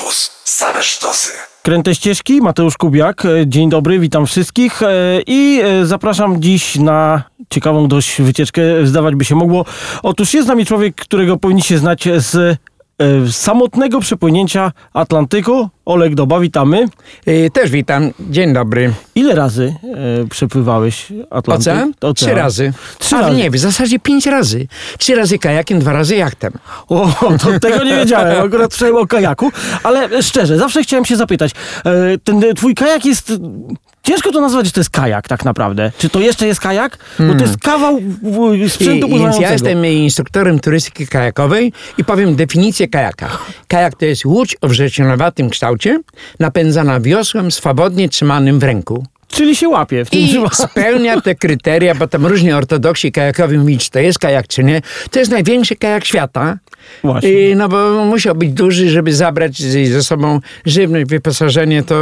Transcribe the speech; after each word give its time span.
Campus. 0.00 0.30
Same 0.44 0.82
sztosy. 0.82 1.28
Kręte 1.62 1.94
ścieżki, 1.94 2.40
Mateusz 2.40 2.76
Kubiak. 2.76 3.24
E, 3.24 3.46
Dzień 3.46 3.70
dobry, 3.70 3.98
witam 3.98 4.26
wszystkich 4.26 4.82
e, 4.82 4.88
i 5.26 5.60
e, 5.64 5.86
zapraszam 5.86 6.42
dziś 6.42 6.76
na 6.76 7.22
ciekawą 7.50 7.88
dość 7.88 8.22
wycieczkę, 8.22 8.62
zdawać 8.84 9.14
by 9.14 9.24
się 9.24 9.34
mogło. 9.34 9.64
Otóż 10.02 10.34
jest 10.34 10.46
z 10.46 10.48
nami 10.48 10.66
człowiek, 10.66 10.96
którego 10.96 11.36
powinniście 11.36 11.78
znać 11.78 12.08
z 12.16 12.58
samotnego 13.30 14.00
przepłynięcia 14.00 14.72
Atlantyku. 14.92 15.68
Oleg 15.84 16.14
Doba, 16.14 16.40
witamy. 16.40 16.86
Y, 17.28 17.50
Też 17.52 17.70
witam, 17.70 18.10
dzień 18.20 18.52
dobry. 18.52 18.92
Ile 19.14 19.34
razy 19.34 19.74
e, 20.22 20.26
przepływałeś 20.28 21.06
Atlantyk? 21.30 21.72
Ocean? 21.72 22.14
Trzy 22.14 22.34
razy. 22.34 22.72
Trzy 22.98 23.16
Ale 23.16 23.26
razy. 23.26 23.38
nie, 23.38 23.50
w 23.50 23.58
zasadzie 23.58 23.98
pięć 23.98 24.26
razy. 24.26 24.66
Trzy 24.98 25.14
razy 25.14 25.38
kajakiem, 25.38 25.78
dwa 25.78 25.92
razy 25.92 26.16
jachtem. 26.16 26.52
O, 26.88 27.08
to 27.42 27.60
tego 27.60 27.84
nie 27.84 27.96
wiedziałem, 27.96 28.46
akurat 28.46 28.72
słyszałem 28.72 28.96
o 28.96 29.06
kajaku, 29.06 29.52
ale 29.82 30.22
szczerze, 30.22 30.58
zawsze 30.58 30.82
chciałem 30.82 31.04
się 31.04 31.16
zapytać, 31.16 31.50
e, 31.84 32.18
ten 32.24 32.42
twój 32.56 32.74
kajak 32.74 33.04
jest, 33.04 33.32
ciężko 34.02 34.32
to 34.32 34.40
nazwać, 34.40 34.66
że 34.66 34.72
to 34.72 34.80
jest 34.80 34.90
kajak 34.90 35.28
tak 35.28 35.44
naprawdę. 35.44 35.92
Czy 35.98 36.08
to 36.08 36.20
jeszcze 36.20 36.46
jest 36.46 36.60
kajak? 36.60 36.98
Bo 37.18 37.34
to 37.34 37.40
jest 37.44 37.58
kawał 37.58 37.98
w- 38.22 38.70
sprzętu 38.72 39.06
I, 39.06 39.18
więc 39.18 39.38
ja 39.40 39.52
jestem 39.52 39.86
instruktorem 39.86 40.60
turystyki 40.60 41.06
kajakowej 41.06 41.72
i 41.98 42.04
powiem 42.04 42.36
definicję 42.36 42.88
kajaka. 42.88 43.28
Kajak 43.68 43.94
to 43.96 44.04
jest 44.04 44.24
łódź 44.24 44.56
o 44.60 44.68
wrzecionowatym 44.68 45.50
kształcie, 45.50 45.69
napędzana 46.40 47.00
wiosłem 47.00 47.50
swobodnie 47.50 48.08
trzymanym 48.08 48.58
w 48.58 48.62
ręku. 48.62 49.06
Czyli 49.30 49.56
się 49.56 49.68
łapie 49.68 50.04
w 50.04 50.10
tym 50.10 50.20
I 50.20 50.28
przypadku. 50.28 50.56
spełnia 50.62 51.20
te 51.20 51.34
kryteria, 51.34 51.94
bo 51.94 52.06
tam 52.08 52.26
różni 52.26 52.52
ortodoksi 52.52 53.12
kajakowi 53.12 53.58
mówią, 53.58 53.78
czy 53.78 53.90
to 53.90 53.98
jest 53.98 54.18
kajak, 54.18 54.48
czy 54.48 54.64
nie. 54.64 54.82
To 55.10 55.18
jest 55.18 55.30
największy 55.30 55.76
kajak 55.76 56.04
świata. 56.04 56.58
Właśnie. 57.04 57.50
I, 57.50 57.56
no 57.56 57.68
bo 57.68 58.04
musiał 58.04 58.34
być 58.34 58.52
duży, 58.52 58.90
żeby 58.90 59.12
zabrać 59.14 59.62
ze 59.62 60.02
sobą 60.02 60.40
żywność, 60.66 61.06
wyposażenie, 61.10 61.82
to 61.82 61.94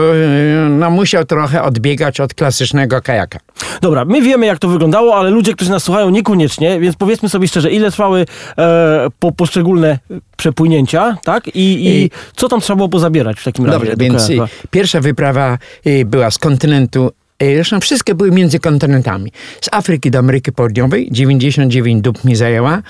no, 0.71 0.91
musiał 0.91 1.25
trochę 1.25 1.63
odbiegać 1.63 2.21
od 2.21 2.35
klasycznego 2.35 3.01
kajaka. 3.03 3.39
Dobra, 3.81 4.05
my 4.05 4.23
wiemy 4.23 4.47
jak 4.47 4.59
to 4.59 4.69
wyglądało, 4.69 5.17
ale 5.17 5.31
ludzie, 5.31 5.55
którzy 5.55 5.71
nas 5.71 5.83
słuchają 5.83 6.11
niekoniecznie, 6.11 6.81
więc 6.81 6.97
powiedzmy 6.97 7.29
sobie 7.29 7.49
szczerze, 7.49 7.71
ile 7.71 7.91
trwały 7.91 8.27
e, 8.59 9.07
po, 9.19 9.33
poszczególne 9.33 9.99
przepłynięcia, 10.37 11.17
tak? 11.25 11.47
I, 11.49 11.61
i 11.61 12.05
I- 12.05 12.11
co 12.37 12.49
tam 12.49 12.61
trzeba 12.61 12.77
było 12.77 12.89
pozabierać 12.89 13.41
w 13.41 13.45
takim 13.45 13.65
razie? 13.67 13.79
Dobrze, 13.79 13.97
do 13.97 14.05
więc 14.05 14.27
kajaka? 14.27 14.49
pierwsza 14.71 15.01
wyprawa 15.01 15.59
była 16.05 16.31
z 16.31 16.39
kontynentu, 16.39 17.11
zresztą 17.41 17.81
wszystkie 17.81 18.15
były 18.15 18.31
między 18.31 18.59
kontynentami. 18.59 19.33
Z 19.61 19.69
Afryki 19.73 20.11
do 20.11 20.19
Ameryki 20.19 20.53
Południowej, 20.53 21.09
99 21.11 22.03
dób 22.03 22.25
mi 22.25 22.37
zajęła. 22.37 22.83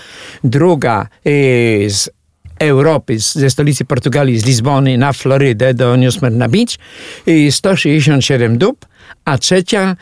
Druga 0.44 1.08
y, 1.27 1.86
z 1.91 2.10
Europy, 2.58 3.19
ze 3.19 3.50
stolicy 3.50 3.84
Portugalii, 3.84 4.38
z 4.38 4.46
Lizbony 4.46 4.98
na 4.98 5.12
Florydę 5.12 5.74
do 5.74 5.96
New 5.96 6.14
Smyrna 6.14 6.48
Beach, 6.48 6.78
y, 7.28 7.52
167 7.52 8.58
dób. 8.58 8.86
A 9.24 9.38
trzecia 9.38 9.96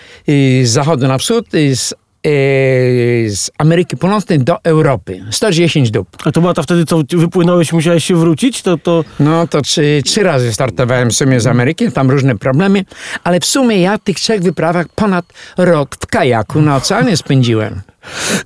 z 0.62 0.68
zachodu 0.68 1.08
na 1.08 1.18
wschód, 1.18 1.46
z, 1.74 1.94
z 3.28 3.50
Ameryki 3.58 3.96
Północnej 3.96 4.38
do 4.38 4.62
Europy, 4.64 5.24
110 5.30 5.90
dób. 5.90 6.08
A 6.24 6.32
to 6.32 6.40
była 6.40 6.54
ta 6.54 6.62
wtedy, 6.62 6.84
co 6.84 7.02
wypłynąłeś, 7.08 7.72
musiałeś 7.72 8.04
się 8.04 8.16
wrócić? 8.16 8.62
To, 8.62 8.78
to... 8.78 9.04
No 9.20 9.46
to 9.46 9.62
trzy, 9.62 10.02
trzy 10.04 10.22
razy 10.22 10.52
startowałem 10.52 11.10
w 11.10 11.14
sumie 11.14 11.40
z 11.40 11.46
Ameryki, 11.46 11.92
tam 11.92 12.10
różne 12.10 12.38
problemy, 12.38 12.84
ale 13.24 13.40
w 13.40 13.44
sumie 13.44 13.80
ja 13.80 13.98
w 13.98 14.02
tych 14.02 14.16
trzech 14.16 14.42
wyprawach 14.42 14.86
ponad 14.94 15.24
rok 15.56 15.96
w 16.00 16.06
kajaku 16.06 16.60
na 16.60 16.76
oceanie 16.76 17.16
spędziłem. 17.16 17.80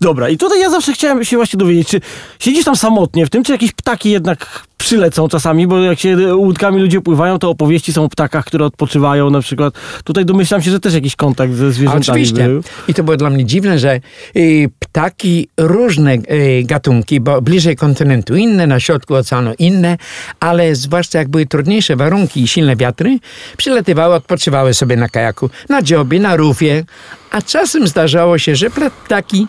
Dobra, 0.01 0.29
i 0.29 0.37
tutaj 0.37 0.61
ja 0.61 0.71
zawsze 0.71 0.93
chciałem 0.93 1.25
się 1.25 1.37
właśnie 1.37 1.59
dowiedzieć, 1.59 1.89
czy 1.89 2.01
siedzisz 2.39 2.65
tam 2.65 2.77
samotnie 2.77 3.27
w 3.27 3.31
tym, 3.31 3.45
czy 3.45 3.53
jakieś 3.53 3.73
ptaki 3.73 4.11
jednak 4.11 4.67
przylecą 4.81 5.29
czasami, 5.29 5.67
bo 5.67 5.79
jak 5.79 5.99
się 5.99 6.35
łódkami 6.37 6.81
ludzie 6.81 7.01
pływają, 7.01 7.39
to 7.39 7.51
opowieści 7.51 7.93
są 7.93 8.05
o 8.05 8.09
ptakach, 8.09 8.45
które 8.45 8.65
odpoczywają 8.65 9.31
na 9.31 9.41
przykład. 9.41 9.75
Tutaj 10.05 10.25
domyślam 10.25 10.63
się, 10.63 10.71
że 10.71 10.81
też 10.81 10.95
jakiś 10.95 11.17
kontakt 11.17 11.53
ze 11.55 11.73
zwierzętami 11.73 12.11
oczywiście. 12.11 12.49
był. 12.49 12.63
I 12.89 12.95
to 12.95 13.05
było 13.05 13.17
dla 13.17 13.31
mnie 13.31 13.45
dziwne, 13.45 13.79
że 13.79 14.01
y, 14.37 14.71
ptaki, 14.79 15.49
różne 15.57 16.15
y, 16.15 16.63
gatunki, 16.65 17.21
bo 17.21 17.43
bliżej 17.43 17.77
kontynentu 17.77 18.37
inne, 18.37 18.67
na 18.67 18.81
środku 18.81 19.15
oceanu 19.15 19.53
inne, 19.59 19.99
ale 20.41 20.75
zwłaszcza 20.75 21.19
jak 21.19 21.29
były 21.29 21.47
trudniejsze 21.47 21.97
warunki 21.97 22.43
i 22.43 22.49
silne 22.49 22.77
wiatry, 22.77 23.19
przylatywały, 23.57 24.15
odpoczywały 24.15 24.75
sobie 24.75 24.97
na 24.97 25.09
kajaku, 25.09 25.51
na 25.69 25.83
dziobie, 25.83 26.21
na 26.21 26.37
rufie, 26.37 26.85
a 27.31 27.43
czasem 27.43 27.89
zdarzało 27.89 28.39
się, 28.39 28.57
że 28.57 28.71
ptaki 29.05 29.47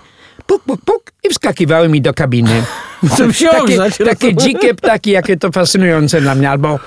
puk, 0.51 0.63
puk, 0.63 0.81
puk 0.85 1.11
i 1.23 1.29
wskakiwały 1.29 1.89
mi 1.89 2.01
do 2.01 2.13
kabiny. 2.13 2.63
Żeby 3.17 3.33
się 3.33 3.45
takie, 3.45 3.61
ogrzać, 3.61 3.97
takie 3.97 4.35
dzikie 4.35 4.73
ptaki, 4.73 5.11
jakie 5.11 5.37
to 5.37 5.51
fascynujące 5.51 6.21
dla 6.21 6.35
mnie. 6.35 6.49
Albo 6.49 6.79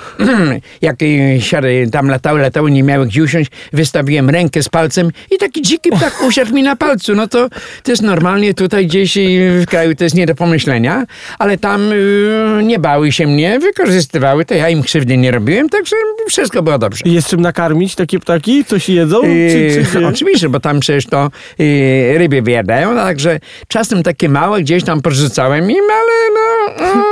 jak 0.82 1.02
y, 1.02 1.38
siary 1.41 1.88
tam 1.92 2.08
latały, 2.08 2.41
latały, 2.41 2.70
nie 2.70 2.82
miały 2.82 3.06
gdzie 3.06 3.22
usiąść, 3.22 3.50
wystawiłem 3.72 4.30
rękę 4.30 4.62
z 4.62 4.69
palcem 4.69 5.10
i 5.30 5.38
taki 5.38 5.62
dziki 5.62 5.91
ptak 5.91 6.22
usiadł 6.26 6.54
mi 6.54 6.62
na 6.62 6.76
palcu. 6.76 7.14
No 7.14 7.28
to, 7.28 7.48
to 7.82 7.91
jest 7.92 8.03
normalnie 8.03 8.54
tutaj 8.54 8.86
gdzieś 8.86 9.16
y, 9.16 9.60
w 9.62 9.66
kraju, 9.66 9.94
to 9.94 10.04
jest 10.04 10.16
nie 10.16 10.26
do 10.26 10.34
pomyślenia, 10.34 11.04
ale 11.38 11.58
tam 11.58 11.92
y, 11.92 12.60
nie 12.62 12.78
bały 12.78 13.12
się 13.12 13.26
mnie, 13.26 13.58
wykorzystywały, 13.58 14.44
to 14.44 14.54
ja 14.54 14.69
im 14.69 14.82
krzywdy 14.82 15.16
nie 15.16 15.30
robiłem, 15.30 15.69
także 15.69 15.97
wszystko 16.28 16.62
było 16.62 16.78
dobrze. 16.78 17.03
Jest 17.04 17.28
czym 17.28 17.41
nakarmić 17.41 17.94
takie 17.94 18.19
ptaki? 18.19 18.64
Coś 18.64 18.88
jedzą? 18.88 19.20
Czy, 19.22 19.28
czy, 19.28 19.84
Yy, 19.94 20.00
nie? 20.00 20.08
oczywiście, 20.12 20.48
bo 20.48 20.60
tam 20.60 20.80
przecież 20.80 21.06
to 21.06 21.30
yy, 21.58 22.19
ryby 22.19 22.42
wyjadają, 22.42 22.97
także 22.97 23.41
czasem 23.69 24.03
takie 24.03 24.28
małe 24.28 24.60
gdzieś 24.60 24.84
tam 24.84 25.03
porzucałem 25.03 25.70
im, 25.70 25.84
ale 26.04 26.31
no, 26.34 26.94
no 26.94 27.04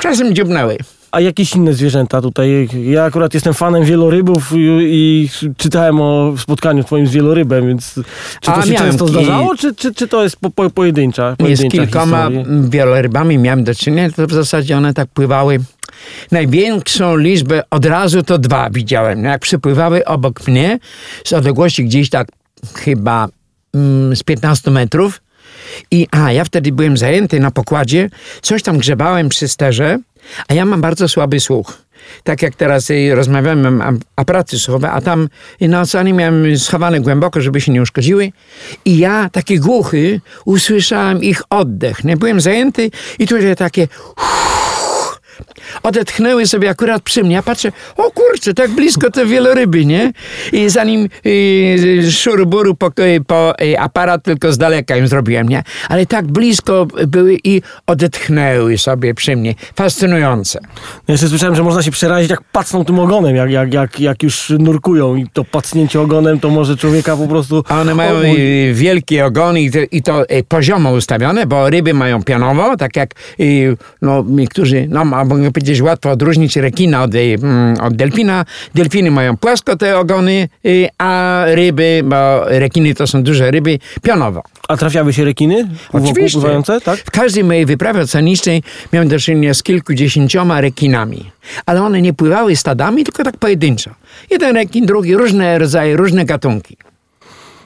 czasem 0.00 0.34
dziubnęły. 0.34 0.76
A 1.12 1.20
jakieś 1.20 1.54
inne 1.56 1.74
zwierzęta 1.74 2.20
tutaj? 2.22 2.68
Ja 2.84 3.04
akurat 3.04 3.34
jestem 3.34 3.54
fanem 3.54 3.84
wielorybów 3.84 4.52
i, 4.52 4.58
i 4.80 5.28
czytałem 5.56 6.00
o 6.00 6.34
spotkaniu 6.38 6.84
twoim 6.84 7.06
z 7.06 7.10
wielorybem, 7.10 7.66
więc 7.68 7.94
czy 8.40 8.46
to 8.50 8.54
A 8.56 8.62
się 8.62 8.74
często 8.74 9.04
ki- 9.04 9.10
zdarzało, 9.10 9.56
czy, 9.56 9.74
czy, 9.74 9.94
czy 9.94 10.08
to 10.08 10.22
jest 10.22 10.36
po, 10.36 10.50
po, 10.50 10.70
pojedyncza, 10.70 11.32
Z 11.34 11.36
pojedyncza 11.36 11.76
kilkoma 11.78 12.28
historia? 12.30 12.44
wielorybami 12.68 13.38
miałem 13.38 13.64
do 13.64 13.74
czynienia, 13.74 14.10
to 14.10 14.26
w 14.26 14.32
zasadzie 14.32 14.76
one 14.76 14.94
tak 14.94 15.08
pływały. 15.08 15.58
Największą 16.32 17.16
liczbę 17.16 17.62
od 17.70 17.86
razu 17.86 18.22
to 18.22 18.38
dwa 18.38 18.70
widziałem. 18.70 19.24
Jak 19.24 19.40
przypływały 19.40 20.04
obok 20.04 20.48
mnie 20.48 20.78
z 21.24 21.32
odległości 21.32 21.84
gdzieś 21.84 22.10
tak 22.10 22.28
chyba 22.74 23.28
mm, 23.74 24.16
z 24.16 24.22
15 24.22 24.70
metrów. 24.70 25.20
I 25.90 26.06
a 26.10 26.32
ja 26.32 26.44
wtedy 26.44 26.72
byłem 26.72 26.96
zajęty 26.96 27.40
na 27.40 27.50
pokładzie, 27.50 28.10
coś 28.42 28.62
tam 28.62 28.78
grzebałem 28.78 29.28
przy 29.28 29.48
sterze, 29.48 29.98
a 30.48 30.54
ja 30.54 30.64
mam 30.64 30.80
bardzo 30.80 31.08
słaby 31.08 31.40
słuch. 31.40 31.88
Tak 32.24 32.42
jak 32.42 32.54
teraz 32.54 32.90
y, 32.90 33.14
rozmawiamy, 33.14 33.70
mam 33.70 34.00
aparaty 34.16 34.58
słuchowe, 34.58 34.90
a 34.90 35.00
tam 35.00 35.28
na 35.60 35.80
oceanie 35.80 36.12
miałem 36.12 36.58
schowane 36.58 37.00
głęboko, 37.00 37.40
żeby 37.40 37.60
się 37.60 37.72
nie 37.72 37.82
uszkodziły. 37.82 38.32
I 38.84 38.98
ja, 38.98 39.28
taki 39.32 39.58
głuchy, 39.58 40.20
usłyszałem 40.44 41.22
ich 41.22 41.42
oddech. 41.50 42.04
Nie 42.04 42.16
byłem 42.16 42.40
zajęty 42.40 42.90
i 43.18 43.26
tutaj 43.26 43.56
takie 43.56 43.88
odetchnęły 45.82 46.46
sobie 46.46 46.70
akurat 46.70 47.02
przy 47.02 47.24
mnie. 47.24 47.34
Ja 47.34 47.42
patrzę, 47.42 47.72
o 47.96 48.10
kurczę, 48.10 48.54
tak 48.54 48.70
blisko 48.70 49.10
te 49.10 49.26
wieloryby, 49.26 49.84
nie? 49.84 50.12
I 50.52 50.68
zanim 50.68 51.08
y, 51.26 52.12
szuruburu 52.12 52.74
po, 52.74 52.86
y, 52.86 53.20
po 53.26 53.60
y, 53.62 53.78
aparat 53.78 54.22
tylko 54.22 54.52
z 54.52 54.58
daleka 54.58 54.96
im 54.96 55.08
zrobiłem, 55.08 55.48
nie? 55.48 55.62
Ale 55.88 56.06
tak 56.06 56.26
blisko 56.26 56.86
były 57.06 57.38
i 57.44 57.62
odetchnęły 57.86 58.78
sobie 58.78 59.14
przy 59.14 59.36
mnie. 59.36 59.54
Fascynujące. 59.74 60.60
Ja 61.08 61.12
Jeszcze 61.12 61.28
słyszałem, 61.28 61.56
że 61.56 61.62
można 61.62 61.82
się 61.82 61.90
przerazić, 61.90 62.30
jak 62.30 62.42
pacną 62.42 62.84
tym 62.84 62.98
ogonem, 62.98 63.36
jak, 63.36 63.50
jak, 63.50 63.74
jak, 63.74 64.00
jak 64.00 64.22
już 64.22 64.52
nurkują 64.58 65.16
i 65.16 65.26
to 65.32 65.44
pacnięcie 65.44 66.00
ogonem 66.00 66.40
to 66.40 66.50
może 66.50 66.76
człowieka 66.76 67.16
po 67.16 67.28
prostu... 67.28 67.64
A 67.68 67.80
one 67.80 67.94
mają 67.94 68.14
y, 68.14 68.72
wielkie 68.74 69.26
ogony 69.26 69.60
i 69.60 69.70
to, 69.70 69.78
i 69.90 70.02
to 70.02 70.24
poziomo 70.48 70.90
ustawione, 70.90 71.46
bo 71.46 71.70
ryby 71.70 71.94
mają 71.94 72.22
pionowo, 72.22 72.76
tak 72.76 72.96
jak 72.96 73.14
no, 74.02 74.24
niektórzy, 74.28 74.86
no 74.90 75.04
mogę 75.28 75.52
powiedzieć, 75.52 75.82
łatwo 75.82 76.10
odróżnić 76.10 76.56
rekina 76.56 77.02
od, 77.02 77.14
y, 77.14 77.18
mm, 77.18 77.80
od 77.80 77.96
delfina. 77.96 78.44
Delfiny 78.74 79.10
mają 79.10 79.36
płasko 79.36 79.76
te 79.76 79.98
ogony, 79.98 80.48
y, 80.66 80.88
a 80.98 81.42
ryby, 81.46 82.00
bo 82.04 82.44
rekiny 82.44 82.94
to 82.94 83.06
są 83.06 83.22
duże 83.22 83.50
ryby, 83.50 83.78
pionowo. 84.02 84.42
A 84.68 84.76
trafiały 84.76 85.12
się 85.12 85.24
rekiny? 85.24 85.68
Oczywiście. 85.92 86.40
Pływające, 86.40 86.80
tak? 86.80 86.98
W 86.98 87.10
każdej 87.10 87.44
mojej 87.44 87.66
wyprawie 87.66 88.00
oceanicznej 88.00 88.62
miałem 88.92 89.08
do 89.08 89.18
czynienia 89.18 89.54
z 89.54 89.62
kilkudziesięcioma 89.62 90.60
rekinami. 90.60 91.30
Ale 91.66 91.82
one 91.82 92.02
nie 92.02 92.12
pływały 92.12 92.56
stadami, 92.56 93.04
tylko 93.04 93.24
tak 93.24 93.36
pojedynczo. 93.36 93.90
Jeden 94.30 94.54
rekin, 94.54 94.86
drugi, 94.86 95.14
różne 95.14 95.58
rodzaje, 95.58 95.96
różne 95.96 96.24
gatunki. 96.24 96.76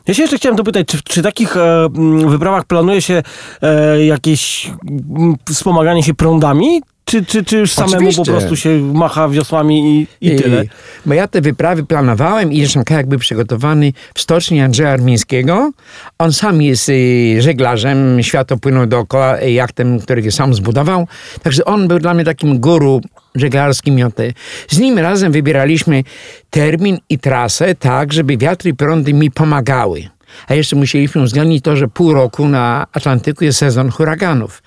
Ja 0.06 0.14
się 0.14 0.22
jeszcze 0.22 0.36
chciałem 0.36 0.56
dopytać, 0.56 0.86
czy 0.86 1.02
przy 1.02 1.22
takich 1.22 1.56
e, 1.56 1.84
m, 1.84 2.30
wyprawach 2.30 2.64
planuje 2.64 3.02
się 3.02 3.22
e, 3.62 4.04
jakieś 4.04 4.70
m, 5.16 5.34
wspomaganie 5.48 6.02
się 6.02 6.14
prądami? 6.14 6.82
Czy, 7.04 7.24
czy, 7.24 7.44
czy 7.44 7.58
już 7.58 7.72
samemu 7.72 7.92
po 7.92 7.96
Oczywiście. 7.98 8.24
prostu 8.24 8.56
się 8.56 8.78
macha 8.78 9.28
wiosłami 9.28 10.06
i, 10.20 10.26
i 10.28 10.36
tyle? 10.36 10.64
Bo 11.06 11.14
ja 11.14 11.28
te 11.28 11.40
wyprawy 11.40 11.86
planowałem 11.86 12.52
i 12.52 12.60
zresztą 12.60 12.84
kajak 12.84 13.06
był 13.06 13.18
przygotowany 13.18 13.92
w 14.14 14.20
stoczni 14.20 14.60
Andrzeja 14.60 14.90
Armińskiego. 14.90 15.70
On 16.18 16.32
sam 16.32 16.62
jest 16.62 16.88
y, 16.88 17.36
żeglarzem, 17.42 18.22
świat 18.22 18.52
opłynął 18.52 18.86
dookoła 18.86 19.40
y, 19.40 19.50
jachtem, 19.50 20.00
który 20.00 20.32
sam 20.32 20.54
zbudował. 20.54 21.06
Także 21.42 21.64
on 21.64 21.88
był 21.88 21.98
dla 21.98 22.14
mnie 22.14 22.24
takim 22.24 22.60
guru 22.60 23.00
żeglarski 23.34 23.92
mioty. 23.92 24.34
Z 24.68 24.78
nim 24.78 24.98
razem 24.98 25.32
wybieraliśmy 25.32 26.04
termin 26.50 26.98
i 27.08 27.18
trasę 27.18 27.74
tak, 27.74 28.12
żeby 28.12 28.36
wiatry 28.36 28.70
i 28.70 28.74
prądy 28.74 29.14
mi 29.14 29.30
pomagały. 29.30 30.08
A 30.48 30.54
jeszcze 30.54 30.76
musieliśmy 30.76 31.22
uwzględnić 31.22 31.64
to, 31.64 31.76
że 31.76 31.88
pół 31.88 32.12
roku 32.12 32.48
na 32.48 32.86
Atlantyku 32.92 33.44
jest 33.44 33.58
sezon 33.58 33.90
huraganów. 33.90 34.62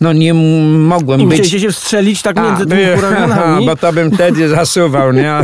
No 0.00 0.12
nie 0.12 0.34
mogłem 0.34 1.20
I 1.20 1.24
być... 1.24 1.30
musieliście 1.30 1.60
się 1.60 1.72
wstrzelić 1.72 2.22
tak 2.22 2.36
między 2.36 2.66
tymi 2.66 2.84
huraganami. 2.96 3.66
bo 3.66 3.76
to 3.76 3.92
bym 3.92 4.10
wtedy 4.10 4.48
zasuwał, 4.48 5.12
nie? 5.12 5.34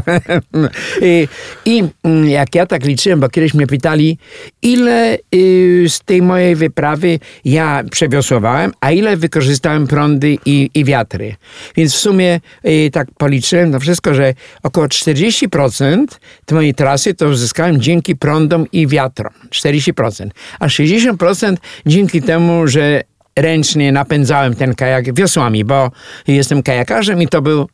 I, 1.03 1.29
I 1.65 1.85
mm, 2.05 2.29
jak 2.29 2.55
ja 2.55 2.67
tak 2.67 2.85
liczyłem, 2.85 3.21
bo 3.21 3.29
kiedyś 3.29 3.55
mnie 3.55 3.67
pytali, 3.67 4.19
ile 4.62 5.19
y, 5.35 5.85
z 5.88 6.00
tej 6.00 6.23
mojej 6.23 6.56
wyprawy 6.56 7.19
ja 7.44 7.82
przewiosłowałem, 7.91 8.73
a 8.81 8.91
ile 8.91 9.17
wykorzystałem 9.17 9.87
prądy 9.87 10.38
i, 10.47 10.70
i 10.75 10.85
wiatry. 10.85 11.37
Więc 11.77 11.94
w 11.94 11.99
sumie 11.99 12.41
y, 12.67 12.91
tak 12.93 13.09
policzyłem 13.19 13.73
to 13.73 13.81
wszystko, 13.81 14.15
że 14.15 14.35
około 14.62 14.87
40% 14.87 16.06
tej 16.47 16.56
mojej 16.56 16.75
trasy 16.75 17.15
to 17.15 17.29
uzyskałem 17.29 17.81
dzięki 17.81 18.17
prądom 18.17 18.67
i 18.73 18.87
wiatrom. 18.87 19.32
40%. 19.65 20.29
A 20.61 20.67
60% 20.67 21.57
dzięki 21.87 22.23
temu, 22.23 22.67
że 22.67 23.03
ręcznie 23.37 23.93
napędzałem 23.93 24.55
ten 24.55 24.75
kajak 24.75 25.15
wiosłami, 25.15 25.65
bo 25.65 25.91
jestem 26.27 26.63
kajakarzem 26.63 27.23
i 27.23 27.29
to 27.29 27.43
był 27.43 27.69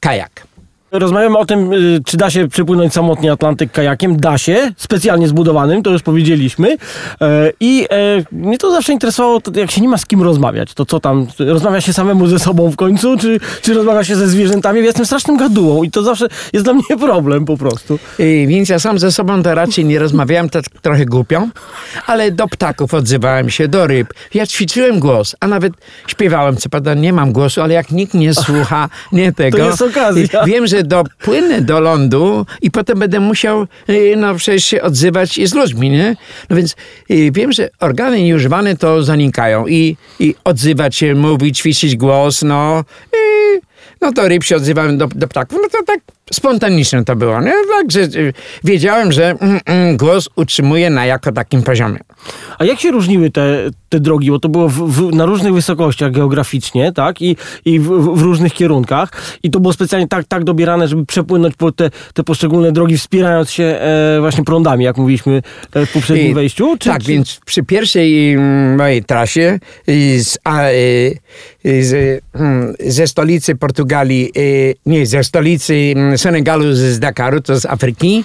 kajak. 0.00 0.46
Rozmawiamy 0.94 1.38
o 1.38 1.46
tym, 1.46 1.72
y, 1.72 2.00
czy 2.06 2.16
da 2.16 2.30
się 2.30 2.48
przepłynąć 2.48 2.92
samotnie 2.92 3.32
Atlantyk 3.32 3.72
kajakiem. 3.72 4.16
Da 4.16 4.38
się, 4.38 4.72
specjalnie 4.76 5.28
zbudowanym, 5.28 5.82
to 5.82 5.90
już 5.90 6.02
powiedzieliśmy. 6.02 6.76
E, 7.20 7.52
I 7.60 7.86
e, 7.90 8.24
mnie 8.32 8.58
to 8.58 8.70
zawsze 8.70 8.92
interesowało, 8.92 9.40
to 9.40 9.60
jak 9.60 9.70
się 9.70 9.80
nie 9.80 9.88
ma 9.88 9.98
z 9.98 10.06
kim 10.06 10.22
rozmawiać, 10.22 10.74
to 10.74 10.86
co 10.86 11.00
tam, 11.00 11.26
rozmawia 11.38 11.80
się 11.80 11.92
samemu 11.92 12.26
ze 12.26 12.38
sobą 12.38 12.70
w 12.70 12.76
końcu, 12.76 13.16
czy, 13.16 13.40
czy 13.62 13.74
rozmawia 13.74 14.04
się 14.04 14.16
ze 14.16 14.28
zwierzętami? 14.28 14.78
Ja 14.80 14.86
jestem 14.86 15.06
strasznym 15.06 15.36
gadułą 15.36 15.82
i 15.82 15.90
to 15.90 16.02
zawsze 16.02 16.26
jest 16.52 16.66
dla 16.66 16.74
mnie 16.74 16.96
problem 17.06 17.44
po 17.44 17.56
prostu. 17.56 17.98
I, 18.18 18.46
więc 18.48 18.68
ja 18.68 18.78
sam 18.78 18.98
ze 18.98 19.12
sobą 19.12 19.42
to 19.42 19.54
raczej 19.54 19.84
nie 19.84 19.98
rozmawiałem, 19.98 20.48
to 20.50 20.60
trochę 20.82 21.06
głupio, 21.06 21.48
ale 22.06 22.30
do 22.30 22.48
ptaków 22.48 22.94
odzywałem 22.94 23.50
się, 23.50 23.68
do 23.68 23.86
ryb. 23.86 24.14
Ja 24.34 24.46
ćwiczyłem 24.46 25.00
głos, 25.00 25.36
a 25.40 25.46
nawet 25.46 25.72
śpiewałem, 26.06 26.56
co 26.56 26.68
prawda 26.68 26.94
nie 26.94 27.12
mam 27.12 27.32
głosu, 27.32 27.62
ale 27.62 27.74
jak 27.74 27.90
nikt 27.90 28.14
nie 28.14 28.34
słucha, 28.34 28.88
nie 29.12 29.32
tego. 29.42 29.58
jest 29.58 29.82
okazja. 29.82 30.44
Wiem, 30.44 30.66
że 30.66 30.83
dopłynę 30.84 31.62
do 31.62 31.80
lądu 31.80 32.46
i 32.62 32.70
potem 32.70 32.98
będę 32.98 33.20
musiał, 33.20 33.66
y, 33.88 34.14
no 34.16 34.34
przecież 34.34 34.64
się 34.64 34.82
odzywać 34.82 35.40
z 35.44 35.54
ludźmi, 35.54 35.90
nie? 35.90 36.16
No 36.50 36.56
więc 36.56 36.76
y, 37.10 37.30
wiem, 37.32 37.52
że 37.52 37.68
organy 37.80 38.22
nieużywane 38.22 38.76
to 38.76 39.02
zanikają 39.02 39.66
i, 39.66 39.96
i 40.20 40.34
odzywać 40.44 40.96
się, 40.96 41.14
mówić, 41.14 41.58
ćwiczyć 41.58 41.96
głos, 41.96 42.42
no... 42.42 42.84
I, 43.12 43.60
no 44.00 44.12
to 44.12 44.28
ryb 44.28 44.44
się 44.44 44.56
odzywałem 44.56 44.98
do, 44.98 45.08
do 45.14 45.28
ptaków. 45.28 45.58
No 45.62 45.68
to 45.68 45.84
tak 45.86 46.00
spontaniczne 46.32 47.04
to 47.04 47.16
było. 47.16 47.40
Nie? 47.40 47.52
Także 47.78 48.00
y, 48.00 48.32
wiedziałem, 48.64 49.12
że 49.12 49.30
mm, 49.30 49.60
mm, 49.64 49.96
głos 49.96 50.28
utrzymuje 50.36 50.90
na 50.90 51.06
jako 51.06 51.32
takim 51.32 51.62
poziomie. 51.62 51.98
A 52.58 52.64
jak 52.64 52.80
się 52.80 52.90
różniły 52.90 53.30
te, 53.30 53.70
te 53.88 54.00
drogi? 54.00 54.30
Bo 54.30 54.38
to 54.38 54.48
było 54.48 54.68
w, 54.68 54.74
w, 54.74 55.14
na 55.14 55.26
różnych 55.26 55.54
wysokościach 55.54 56.12
geograficznie, 56.12 56.92
tak? 56.92 57.22
I, 57.22 57.36
i 57.64 57.80
w, 57.80 57.88
w 57.88 58.22
różnych 58.22 58.52
kierunkach. 58.52 59.10
I 59.42 59.50
to 59.50 59.60
było 59.60 59.72
specjalnie 59.72 60.08
tak, 60.08 60.24
tak 60.24 60.44
dobierane, 60.44 60.88
żeby 60.88 61.06
przepłynąć 61.06 61.54
po 61.56 61.72
te, 61.72 61.90
te 62.14 62.22
poszczególne 62.24 62.72
drogi, 62.72 62.98
wspierając 62.98 63.50
się 63.50 63.64
e, 63.64 64.16
właśnie 64.20 64.44
prądami, 64.44 64.84
jak 64.84 64.96
mówiliśmy 64.96 65.42
e, 65.74 65.86
w 65.86 65.92
poprzednim 65.92 66.30
I- 66.30 66.34
wejściu. 66.34 66.76
Czy, 66.78 66.88
tak, 66.88 67.02
czy, 67.02 67.08
więc 67.08 67.40
przy 67.46 67.62
pierwszej 67.62 68.32
mm, 68.32 68.76
mojej 68.78 69.04
trasie 69.04 69.58
z, 70.18 70.38
a, 70.44 70.68
y, 70.70 71.18
z, 71.64 72.22
mm, 72.34 72.74
ze 72.80 73.06
stolicy 73.06 73.56
Portugalii, 73.56 74.30
y, 74.36 74.74
nie, 74.86 75.06
ze 75.06 75.24
stolicy 75.24 75.92
mm, 75.96 76.18
Senegalu, 76.18 76.72
z, 76.72 76.98
Dakaru, 76.98 77.40
to 77.40 77.60
z 77.60 77.66
Afryki, 77.66 78.24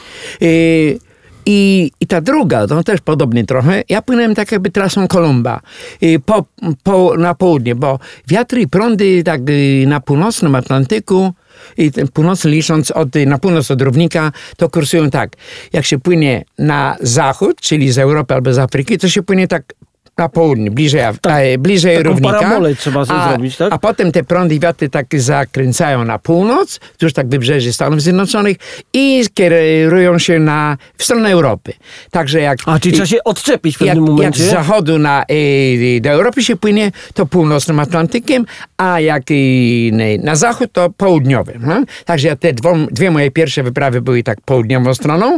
i, 1.51 1.91
I 1.99 2.07
ta 2.07 2.21
druga, 2.21 2.67
to 2.67 2.83
też 2.83 3.01
podobnie 3.01 3.45
trochę. 3.45 3.83
Ja 3.89 4.01
płynąłem 4.01 4.35
tak 4.35 4.51
jakby 4.51 4.71
trasą 4.71 5.07
Kolumba 5.07 5.61
y, 6.03 6.19
po, 6.25 6.45
po, 6.83 7.17
na 7.17 7.35
południe, 7.35 7.75
bo 7.75 7.99
wiatry 8.27 8.61
i 8.61 8.67
prądy 8.67 9.23
tak 9.23 9.41
y, 9.49 9.85
na 9.87 9.99
północnym 9.99 10.55
Atlantyku 10.55 11.33
i 11.77 11.91
ten 11.91 12.07
północny 12.07 12.51
licząc 12.51 12.91
od, 12.91 13.15
y, 13.15 13.25
na 13.25 13.37
północ 13.37 13.71
od 13.71 13.81
równika, 13.81 14.31
to 14.57 14.69
kursują 14.69 15.09
tak. 15.09 15.31
Jak 15.73 15.85
się 15.85 15.99
płynie 15.99 16.45
na 16.59 16.95
zachód, 17.01 17.61
czyli 17.61 17.91
z 17.91 17.97
Europy 17.97 18.33
albo 18.33 18.53
z 18.53 18.59
Afryki, 18.59 18.97
to 18.97 19.09
się 19.09 19.23
płynie 19.23 19.47
tak 19.47 19.73
na 20.19 20.30
południe, 20.30 20.71
bliżej, 20.71 21.01
Af- 21.01 21.18
e, 21.27 21.57
bliżej 21.57 21.98
taką 21.98 22.10
równika. 22.10 22.60
trzeba 22.77 23.01
a, 23.01 23.30
zrobić, 23.30 23.57
tak? 23.57 23.74
A 23.74 23.77
potem 23.77 24.12
te 24.12 24.24
prądy 24.24 24.56
i 24.56 24.60
wiatry 24.60 24.89
tak 24.89 25.07
zakręcają 25.18 26.06
na 26.06 26.19
północ, 26.19 26.80
wzdłuż 26.94 27.13
tak 27.13 27.27
wybrzeży 27.30 27.74
Stanów 27.74 28.01
Zjednoczonych 28.01 28.57
i 28.94 29.24
kierują 29.33 30.19
się 30.19 30.39
na, 30.39 30.77
w 30.98 31.04
stronę 31.04 31.30
Europy. 31.30 31.74
Także 32.12 32.39
jak... 32.39 32.60
A, 32.66 32.80
czyli 32.80 32.94
trzeba 32.94 33.06
się 33.06 33.24
odczepić 33.24 33.77
w 33.77 33.81
jak, 33.81 33.89
pewnym 33.89 34.06
jak 34.06 34.18
momencie? 34.18 34.44
z 34.44 34.50
zachodu 34.50 34.98
na, 34.98 35.25
y, 35.31 36.00
do 36.01 36.10
Europy 36.10 36.44
się 36.44 36.56
płynie, 36.56 36.92
to 37.13 37.25
północnym 37.25 37.80
Atlantykiem, 37.80 38.45
a 38.77 39.00
jak 39.00 39.24
y, 39.31 40.19
na 40.24 40.36
zachód, 40.36 40.71
to 40.71 40.89
południowym. 40.89 41.62
No? 41.66 41.83
Także 42.06 42.36
te 42.36 42.54
dwo, 42.54 42.75
dwie 42.92 43.12
moje 43.12 43.31
pierwsze 43.31 43.63
wyprawy 43.63 44.01
były 44.01 44.24
tak 44.24 44.42
południową 44.42 44.94
stroną, 44.94 45.38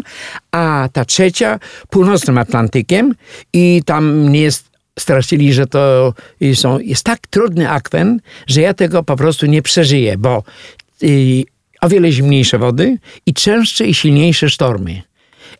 a 0.51 0.89
ta 0.94 1.06
trzecia 1.06 1.60
północnym 1.89 2.38
Atlantykiem 2.38 3.16
i 3.54 3.81
tam 3.86 4.18
mnie 4.18 4.42
jest 4.42 4.70
stracili, 4.99 5.53
że 5.53 5.67
to 5.67 6.13
y, 6.41 6.55
są, 6.55 6.79
jest 6.79 7.03
tak 7.03 7.19
trudny 7.29 7.69
akwen, 7.69 8.19
że 8.47 8.61
ja 8.61 8.73
tego 8.73 9.03
po 9.03 9.15
prostu 9.15 9.45
nie 9.45 9.61
przeżyję, 9.61 10.17
bo 10.17 10.43
y, 11.03 11.43
o 11.81 11.89
wiele 11.89 12.11
zimniejsze 12.11 12.57
wody 12.57 12.97
i 13.25 13.33
częstsze 13.33 13.85
i 13.85 13.93
silniejsze 13.93 14.49
sztormy. 14.49 15.01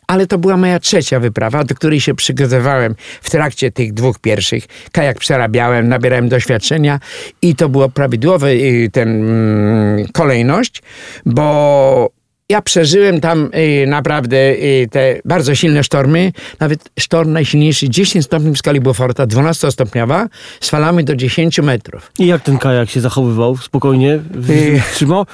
Ale 0.06 0.26
to 0.26 0.38
była 0.38 0.56
moja 0.56 0.80
trzecia 0.80 1.20
wyprawa, 1.20 1.64
do 1.64 1.74
której 1.74 2.00
się 2.00 2.14
przygotowałem 2.14 2.94
w 3.22 3.30
trakcie 3.30 3.70
tych 3.70 3.92
dwóch 3.92 4.18
pierwszych. 4.18 4.66
Kajak 4.92 5.18
przerabiałem, 5.18 5.88
nabierałem 5.88 6.28
doświadczenia 6.28 7.00
i 7.42 7.54
to 7.54 7.68
było 7.68 7.88
prawidłowe 7.88 8.50
y, 8.50 8.90
ten 8.92 9.08
mm, 9.08 10.06
kolejność, 10.12 10.82
bo 11.26 12.21
ja 12.52 12.62
przeżyłem 12.62 13.20
tam 13.20 13.50
y, 13.54 13.86
naprawdę 13.86 14.36
y, 14.36 14.88
te 14.90 15.20
bardzo 15.24 15.54
silne 15.54 15.84
sztormy. 15.84 16.32
Nawet 16.60 16.90
sztorm 16.98 17.32
najsilniejszy 17.32 17.88
10 17.88 18.24
stopni 18.24 18.52
w 18.52 18.58
skali 18.58 18.80
Beauforta, 18.80 19.26
12-stopniowa, 19.26 20.28
z 20.60 20.70
falami 20.70 21.04
do 21.04 21.16
10 21.16 21.58
metrów. 21.58 22.12
I 22.18 22.26
jak 22.26 22.42
ten 22.42 22.58
kajak 22.58 22.90
się 22.90 23.00
zachowywał? 23.00 23.56
Spokojnie? 23.56 24.08
Yy. 24.48 24.82
Trzymał? 24.94 25.26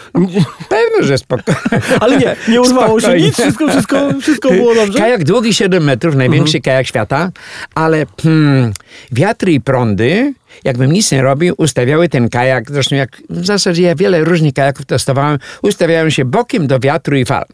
Pewno, 0.69 1.03
że 1.03 1.19
spokojnie. 1.19 1.61
Ale 2.01 2.17
nie, 2.17 2.37
nie 2.49 2.61
urwało 2.61 3.01
się 3.01 3.17
nic, 3.17 3.35
wszystko, 3.35 3.69
wszystko, 3.69 3.97
wszystko 4.21 4.51
było 4.51 4.75
dobrze? 4.75 4.99
Kajak 4.99 5.25
długi 5.25 5.55
7 5.55 5.85
metrów, 5.85 6.15
największy 6.15 6.61
kajak 6.61 6.87
świata, 6.87 7.31
ale 7.75 8.07
hmm, 8.23 8.73
wiatry 9.13 9.53
i 9.53 9.61
prądy, 9.61 10.35
jakbym 10.65 10.93
nic 10.93 11.13
nie 11.13 11.23
robił, 11.23 11.55
ustawiały 11.59 12.09
ten 12.09 12.29
kajak, 12.29 12.71
zresztą 12.71 12.97
jak 12.97 13.23
w 13.31 13.47
zasadzie 13.47 13.83
ja 13.83 13.95
wiele 13.95 14.25
różnych 14.25 14.55
kajaków 14.55 14.87
testowałem, 14.87 15.39
ustawiają 15.63 16.11
się 16.11 16.25
bokiem 16.25 16.67
do 16.67 16.79
wiatru 16.81 17.17
i 17.17 17.25
fal. 17.25 17.45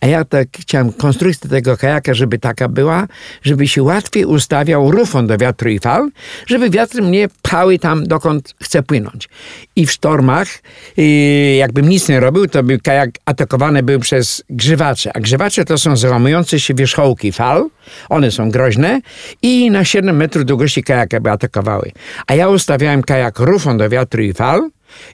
A 0.00 0.06
ja 0.06 0.24
tak 0.24 0.48
chciałem 0.60 0.92
konstrukcję 0.92 1.50
tego 1.50 1.76
kajaka, 1.76 2.14
żeby 2.14 2.38
taka 2.38 2.68
była, 2.68 3.06
żeby 3.42 3.68
się 3.68 3.82
łatwiej 3.82 4.24
ustawiał 4.24 4.90
rufą 4.90 5.26
do 5.26 5.38
wiatru 5.38 5.70
i 5.70 5.78
fal, 5.78 6.10
żeby 6.46 6.70
wiatry 6.70 7.02
mnie 7.02 7.28
pchały 7.42 7.78
tam, 7.78 8.06
dokąd 8.06 8.54
chcę 8.62 8.82
płynąć. 8.82 9.28
I 9.76 9.86
w 9.86 9.92
sztormach, 9.92 10.48
yy, 10.96 11.54
jakbym 11.54 11.88
nic 11.88 12.08
nie 12.08 12.20
robił, 12.20 12.48
to 12.48 12.62
był 12.62 12.78
kajak 12.82 13.10
atakowany 13.24 13.82
był 13.82 14.00
przez 14.00 14.42
grzywacze. 14.50 15.10
A 15.16 15.20
grzywacze 15.20 15.64
to 15.64 15.78
są 15.78 15.96
załamujące 15.96 16.60
się 16.60 16.74
wierzchołki 16.74 17.32
fal. 17.32 17.70
One 18.08 18.30
są 18.30 18.50
groźne 18.50 19.00
i 19.42 19.70
na 19.70 19.84
7 19.84 20.16
metrów 20.16 20.44
długości 20.44 20.82
kajaka 20.82 21.20
by 21.20 21.30
atakowały. 21.30 21.92
A 22.26 22.34
ja 22.34 22.48
ustawiałem 22.48 23.02
kajak 23.02 23.38
rufą 23.38 23.78
do 23.78 23.88
wiatru 23.88 24.22
i 24.22 24.32
fal, 24.32 24.70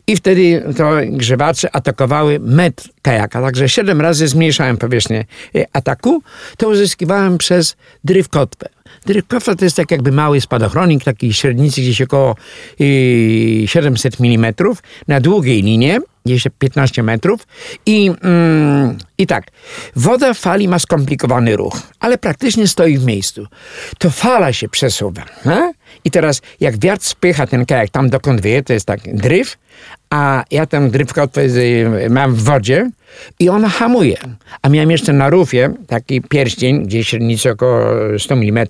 i 0.07 0.17
wtedy 0.17 0.63
to 0.77 0.91
grzywacze 1.07 1.77
atakowały 1.77 2.39
metr 2.41 2.89
kajaka. 3.03 3.43
Także 3.43 3.69
siedem 3.69 4.01
razy 4.01 4.29
zmniejszałem 4.29 4.77
powierzchnię 4.77 5.25
e, 5.55 5.65
ataku. 5.73 6.23
To 6.57 6.69
uzyskiwałem 6.69 7.39
przez 7.39 7.77
drywkotwę. 8.05 8.69
Drywkotwa 9.07 9.55
to 9.55 9.65
jest 9.65 9.77
tak 9.77 9.91
jakby 9.91 10.13
mały 10.13 10.41
spadochronik, 10.41 11.05
taki 11.05 11.33
średnicy 11.33 11.81
gdzieś 11.81 12.03
około 12.03 12.37
y, 12.81 13.65
700 13.67 14.17
mm 14.21 14.55
na 15.09 15.21
długiej 15.21 15.63
linie, 15.63 16.01
gdzieś 16.27 16.45
15 16.59 17.03
metrów. 17.03 17.47
I, 17.87 18.11
mm, 18.23 18.99
I 19.19 19.27
tak, 19.27 19.47
woda 19.97 20.35
w 20.35 20.39
fali 20.39 20.69
ma 20.69 20.79
skomplikowany 20.79 21.57
ruch, 21.57 21.83
ale 22.01 22.19
praktycznie 22.19 22.69
stoi 22.69 22.99
w 22.99 23.05
miejscu. 23.05 23.47
To 23.99 24.11
fala 24.11 24.53
się 24.53 24.69
przesuwa. 24.69 25.25
I 26.05 26.11
teraz 26.11 26.43
jak 26.61 26.79
wiatr 26.79 27.05
spycha 27.05 27.47
ten 27.47 27.67
kajak 27.67 27.91
tam 27.91 28.11
dokąd 28.11 28.41
wieje, 28.41 28.63
to 28.63 28.73
jest 28.73 28.87
tak 28.87 29.01
dryf, 29.15 29.59
a 30.11 30.45
ja 30.51 30.67
tam 30.67 30.91
drywkotwę 30.91 31.49
z- 31.49 32.11
mam 32.13 32.35
w 32.35 32.43
wodzie 32.43 32.91
i 33.39 33.49
ona 33.49 33.69
hamuje. 33.69 34.17
A 34.63 34.69
miałem 34.69 34.91
jeszcze 34.91 35.13
na 35.13 35.31
rufie 35.31 35.75
taki 35.87 36.21
pierścień, 36.21 36.87
gdzie 36.87 37.05
średnicy 37.05 37.51
około 37.51 37.81
100 38.19 38.35
mm 38.35 38.67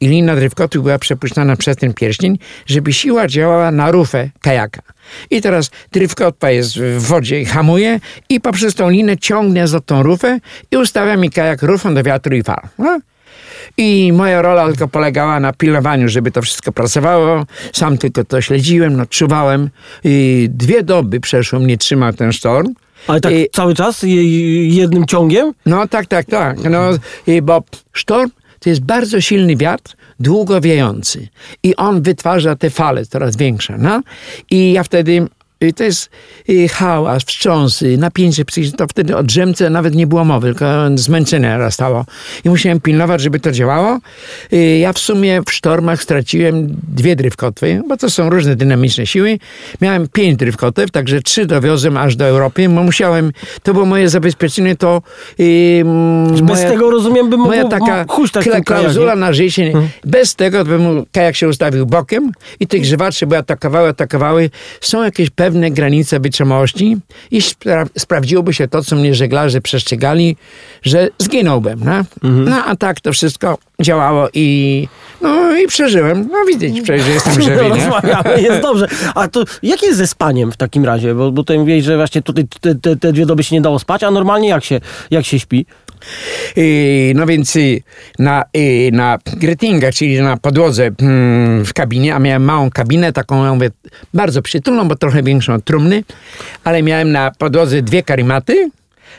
i 0.00 0.08
lina 0.08 0.36
drywkotu 0.36 0.82
była 0.82 0.98
przepuszczana 0.98 1.56
przez 1.56 1.76
ten 1.76 1.94
pierścień, 1.94 2.38
żeby 2.66 2.92
siła 2.92 3.26
działała 3.26 3.70
na 3.70 3.90
rufę 3.90 4.30
kajaka. 4.40 4.82
I 5.30 5.42
teraz 5.42 5.70
drywkotwa 5.92 6.50
jest 6.50 6.78
w 6.78 7.00
wodzie 7.02 7.40
i 7.40 7.44
hamuje 7.44 8.00
i 8.28 8.40
poprzez 8.40 8.74
tą 8.74 8.88
linę 8.90 9.16
ciągnie 9.16 9.66
za 9.68 9.80
tą 9.80 10.02
rufę 10.02 10.38
i 10.70 10.76
ustawia 10.76 11.16
mi 11.16 11.30
kajak 11.30 11.62
rufą 11.62 11.94
do 11.94 12.02
wiatru 12.02 12.36
i 12.36 12.42
fal. 12.42 12.60
No? 12.78 13.00
I 13.76 14.12
moja 14.12 14.42
rola 14.42 14.66
tylko 14.68 14.88
polegała 14.88 15.40
na 15.40 15.52
pilnowaniu, 15.52 16.08
żeby 16.08 16.30
to 16.30 16.42
wszystko 16.42 16.72
pracowało. 16.72 17.46
Sam 17.72 17.98
tylko 17.98 18.24
to 18.24 18.40
śledziłem, 18.40 18.96
no, 18.96 19.06
czuwałem. 19.06 19.70
I 20.04 20.48
dwie 20.52 20.82
doby 20.82 21.20
przeszło 21.20 21.58
mnie 21.60 21.76
trzymał 21.78 22.12
ten 22.12 22.32
sztorm. 22.32 22.74
Ale 23.06 23.20
tak 23.20 23.32
I- 23.32 23.46
cały 23.52 23.74
czas? 23.74 24.02
Je- 24.02 24.68
Jednym 24.68 25.06
ciągiem? 25.06 25.52
No 25.66 25.88
tak, 25.88 26.06
tak, 26.06 26.26
tak. 26.26 26.58
No, 26.70 26.90
i 27.26 27.42
bo 27.42 27.62
sztorm 27.92 28.30
to 28.60 28.70
jest 28.70 28.80
bardzo 28.82 29.20
silny 29.20 29.56
wiatr, 29.56 29.94
długo 30.20 30.60
wiejący. 30.60 31.28
I 31.62 31.76
on 31.76 32.02
wytwarza 32.02 32.56
te 32.56 32.70
fale 32.70 33.06
coraz 33.06 33.36
większe. 33.36 33.78
No? 33.78 34.02
I 34.50 34.72
ja 34.72 34.82
wtedy... 34.84 35.26
i 35.60 35.74
To 35.74 35.84
jest 35.84 36.10
hałas, 36.70 37.24
wstrząsy, 37.24 37.98
napięcie 37.98 38.44
psychiczne. 38.44 38.78
To 38.78 38.86
wtedy 38.86 39.16
o 39.16 39.22
drzemce 39.22 39.70
nawet 39.70 39.94
nie 39.94 40.06
było 40.06 40.24
mowy, 40.24 40.46
tylko 40.48 40.66
zmęczenie 40.94 41.58
rastało. 41.58 42.04
I 42.44 42.48
musiałem 42.48 42.80
pilnować, 42.80 43.20
żeby 43.20 43.40
to 43.40 43.52
działało. 43.52 43.98
Ja 44.78 44.92
w 44.92 44.98
sumie 44.98 45.42
w 45.46 45.52
sztormach 45.52 46.02
straciłem 46.02 46.76
dwie 46.88 47.16
drywkotwy, 47.16 47.82
bo 47.88 47.96
to 47.96 48.10
są 48.10 48.30
różne 48.30 48.56
dynamiczne 48.56 49.06
siły. 49.06 49.38
Miałem 49.80 50.08
pięć 50.08 50.36
drywkotew, 50.36 50.90
także 50.90 51.22
trzy 51.22 51.46
dowiozłem 51.46 51.96
aż 51.96 52.16
do 52.16 52.24
Europy, 52.24 52.68
bo 52.68 52.82
musiałem, 52.82 53.32
to 53.62 53.72
było 53.72 53.86
moje 53.86 54.08
zabezpieczenie, 54.08 54.76
to 54.76 55.02
Bez 56.30 56.40
moja, 56.42 56.68
tego 56.68 56.90
rozumiem, 56.90 57.30
by 57.30 57.36
mógł 57.36 57.48
moja 57.48 57.68
taka 57.68 58.04
tym 58.44 58.64
klauzula 58.64 59.16
na 59.16 59.32
życie. 59.32 59.72
Bez 60.04 60.34
tego 60.34 60.64
by 60.64 60.78
mu 60.78 61.06
kajak 61.12 61.36
się 61.36 61.48
ustawił 61.48 61.86
bokiem 61.86 62.32
i 62.60 62.66
tych 62.66 62.82
grzywaczy 62.82 63.26
by 63.26 63.36
atakowały, 63.36 63.88
atakowały. 63.88 64.50
Są 64.80 65.04
jakieś 65.04 65.30
pewne 65.30 65.47
granice 65.50 66.20
wytrzymałości 66.20 66.96
i 67.30 67.40
spra- 67.40 67.86
sprawdziłoby 67.98 68.54
się 68.54 68.68
to, 68.68 68.82
co 68.84 68.96
mnie 68.96 69.14
żeglarze 69.14 69.60
przestrzegali, 69.60 70.36
że 70.82 71.08
zginąłbym. 71.18 71.80
No, 71.84 72.04
no 72.22 72.64
a 72.64 72.76
tak 72.76 73.00
to 73.00 73.12
wszystko 73.12 73.58
działało 73.82 74.28
i 74.34 74.88
no 75.22 75.56
i 75.56 75.66
przeżyłem. 75.66 76.28
No 76.32 76.44
widzieć, 76.44 76.80
przecież 76.80 77.06
że 77.06 77.12
jestem 77.12 77.42
żywy, 77.42 77.64
nie? 77.74 78.42
jest 78.42 78.62
dobrze. 78.62 78.88
A 79.14 79.28
to 79.28 79.44
jak 79.62 79.82
jest 79.82 79.98
ze 79.98 80.06
spaniem 80.06 80.52
w 80.52 80.56
takim 80.56 80.84
razie? 80.84 81.14
Bo, 81.14 81.32
bo 81.32 81.42
tutaj 81.42 81.58
mówiłeś, 81.58 81.84
że 81.84 81.96
właśnie 81.96 82.22
tutaj 82.22 82.44
te, 82.60 82.74
te, 82.74 82.96
te 82.96 83.12
dwie 83.12 83.26
doby 83.26 83.44
się 83.44 83.54
nie 83.54 83.60
dało 83.60 83.78
spać, 83.78 84.02
a 84.02 84.10
normalnie 84.10 84.48
jak 84.48 84.64
się, 84.64 84.80
jak 85.10 85.26
się 85.26 85.38
śpi? 85.38 85.66
No 87.14 87.26
więc 87.26 87.56
y, 87.56 87.82
na, 88.18 88.44
y, 88.56 88.90
na 88.92 89.18
gretingach, 89.36 89.94
czyli 89.94 90.20
na 90.20 90.36
podłodze 90.36 90.90
mm, 91.00 91.64
w 91.64 91.72
kabinie, 91.74 92.14
a 92.14 92.18
miałem 92.18 92.44
małą 92.44 92.70
kabinę, 92.70 93.12
taką 93.12 93.44
ja 93.44 93.54
mówię, 93.54 93.70
bardzo 94.14 94.42
przytulną, 94.42 94.88
bo 94.88 94.96
trochę 94.96 95.22
większą 95.22 95.54
od 95.54 95.64
trumny, 95.64 96.04
ale 96.64 96.82
miałem 96.82 97.12
na 97.12 97.30
podłodze 97.38 97.82
dwie 97.82 98.02
karimaty. 98.02 98.70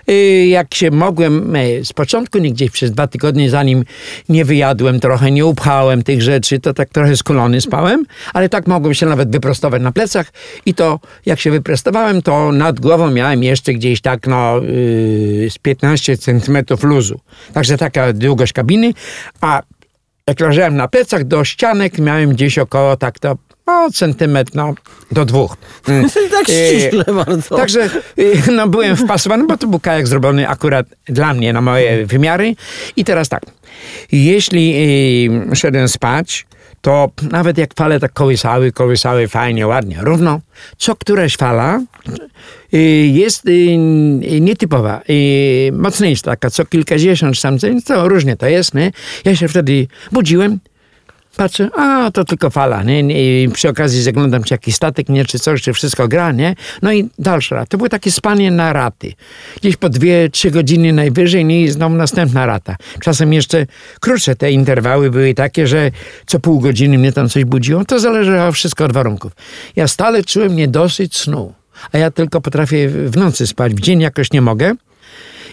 Y, 0.09 0.47
Jak 0.47 0.75
się 0.75 0.91
mogłem 0.91 1.55
e, 1.55 1.85
z 1.85 1.93
początku, 1.93 2.37
nie 2.37 2.51
gdzieś 2.51 2.71
przez 2.71 2.91
dwa 2.91 3.07
tygodnie, 3.07 3.49
zanim 3.49 3.83
nie 4.29 4.45
wyjadłem 4.45 4.99
trochę, 4.99 5.31
nie 5.31 5.45
upchałem 5.45 6.03
tych 6.03 6.21
rzeczy, 6.21 6.59
to 6.59 6.73
tak 6.73 6.89
trochę 6.89 7.17
skulony 7.17 7.61
spałem, 7.61 8.05
ale 8.33 8.49
tak 8.49 8.67
mogłem 8.67 8.93
się 8.93 9.05
nawet 9.05 9.31
wyprostować 9.31 9.81
na 9.81 9.91
plecach 9.91 10.31
i 10.65 10.73
to 10.73 10.99
jak 11.25 11.39
się 11.39 11.51
wyprostowałem, 11.51 12.21
to 12.21 12.51
nad 12.51 12.79
głową 12.79 13.11
miałem 13.11 13.43
jeszcze 13.43 13.73
gdzieś 13.73 14.01
tak 14.01 14.27
no 14.27 14.61
yy, 14.61 15.49
z 15.49 15.57
15 15.57 16.17
centymetrów 16.17 16.83
luzu. 16.83 17.19
Także 17.53 17.77
taka 17.77 18.13
długość 18.13 18.53
kabiny, 18.53 18.93
a 19.41 19.61
jak 20.27 20.39
leżałem 20.39 20.75
na 20.75 20.87
plecach 20.87 21.23
do 21.23 21.43
ścianek 21.43 21.99
miałem 21.99 22.29
gdzieś 22.29 22.57
około 22.57 22.97
tak 22.97 23.19
to 23.19 23.37
o, 23.69 23.91
centymetr 23.91 24.51
no, 24.55 24.73
do 25.11 25.25
dwóch. 25.25 25.57
Mm. 25.87 26.09
tak 26.31 26.43
ściśle 26.43 27.05
bardzo. 27.13 27.57
Także 27.57 27.89
no, 28.51 28.67
byłem 28.67 28.97
wpasowany, 28.97 29.47
bo 29.47 29.57
to 29.57 29.67
był 29.67 29.79
kajak 29.79 30.07
zrobiony 30.07 30.49
akurat 30.49 30.85
dla 31.05 31.33
mnie, 31.33 31.53
na 31.53 31.61
moje 31.61 32.05
wymiary. 32.05 32.55
I 32.95 33.05
teraz 33.05 33.29
tak, 33.29 33.43
jeśli 34.11 34.75
szedłem 35.53 35.87
spać, 35.87 36.45
to 36.81 37.09
nawet 37.31 37.57
jak 37.57 37.73
fale 37.73 37.99
tak 37.99 38.13
kołysały, 38.13 38.71
kołysały 38.71 39.27
fajnie, 39.27 39.67
ładnie, 39.67 39.97
równo, 40.01 40.39
co 40.77 40.95
któraś 40.95 41.35
fala 41.37 41.81
jest 43.11 43.43
nietypowa, 44.41 45.01
mocniejsza, 45.71 46.23
taka 46.23 46.49
co 46.49 46.65
kilkadziesiąt 46.65 47.41
tam, 47.41 47.57
to 47.85 48.09
różnie 48.09 48.35
to 48.35 48.47
jest, 48.47 48.73
nie? 48.73 48.91
Ja 49.25 49.35
się 49.35 49.47
wtedy 49.47 49.87
budziłem, 50.11 50.59
Patrzę, 51.37 51.69
a 51.77 52.11
to 52.11 52.25
tylko 52.25 52.49
fala, 52.49 52.83
nie? 52.83 52.99
I 53.43 53.49
przy 53.49 53.69
okazji 53.69 54.03
zaglądam, 54.03 54.43
czy 54.43 54.53
jakiś 54.53 54.75
statek, 54.75 55.09
nie? 55.09 55.25
Czy 55.25 55.39
coś, 55.39 55.61
czy 55.61 55.73
wszystko 55.73 56.07
gra, 56.07 56.31
nie? 56.31 56.55
No 56.81 56.93
i 56.93 57.09
dalsza 57.19 57.55
rata. 57.55 57.67
To 57.67 57.77
było 57.77 57.89
takie 57.89 58.11
spanie 58.11 58.51
na 58.51 58.73
raty. 58.73 59.13
Gdzieś 59.61 59.77
po 59.77 59.89
dwie, 59.89 60.29
trzy 60.29 60.51
godziny 60.51 60.93
najwyżej, 60.93 61.45
nie? 61.45 61.61
I 61.61 61.69
znowu 61.69 61.95
następna 61.95 62.45
rata. 62.45 62.75
Czasem 63.01 63.33
jeszcze 63.33 63.65
krótsze 63.99 64.35
te 64.35 64.51
interwały 64.51 65.11
były 65.11 65.33
takie, 65.33 65.67
że 65.67 65.91
co 66.25 66.39
pół 66.39 66.59
godziny 66.59 66.97
mnie 66.97 67.11
tam 67.11 67.29
coś 67.29 67.45
budziło. 67.45 67.85
To 67.85 67.99
zależało 67.99 68.51
wszystko 68.51 68.85
od 68.85 68.93
warunków. 68.93 69.31
Ja 69.75 69.87
stale 69.87 70.23
czułem 70.23 70.55
niedosyt 70.55 71.15
snu. 71.15 71.53
A 71.91 71.97
ja 71.97 72.11
tylko 72.11 72.41
potrafię 72.41 72.89
w 72.89 73.17
nocy 73.17 73.47
spać, 73.47 73.73
w 73.73 73.79
dzień 73.79 74.01
jakoś 74.01 74.31
nie 74.31 74.41
mogę. 74.41 74.75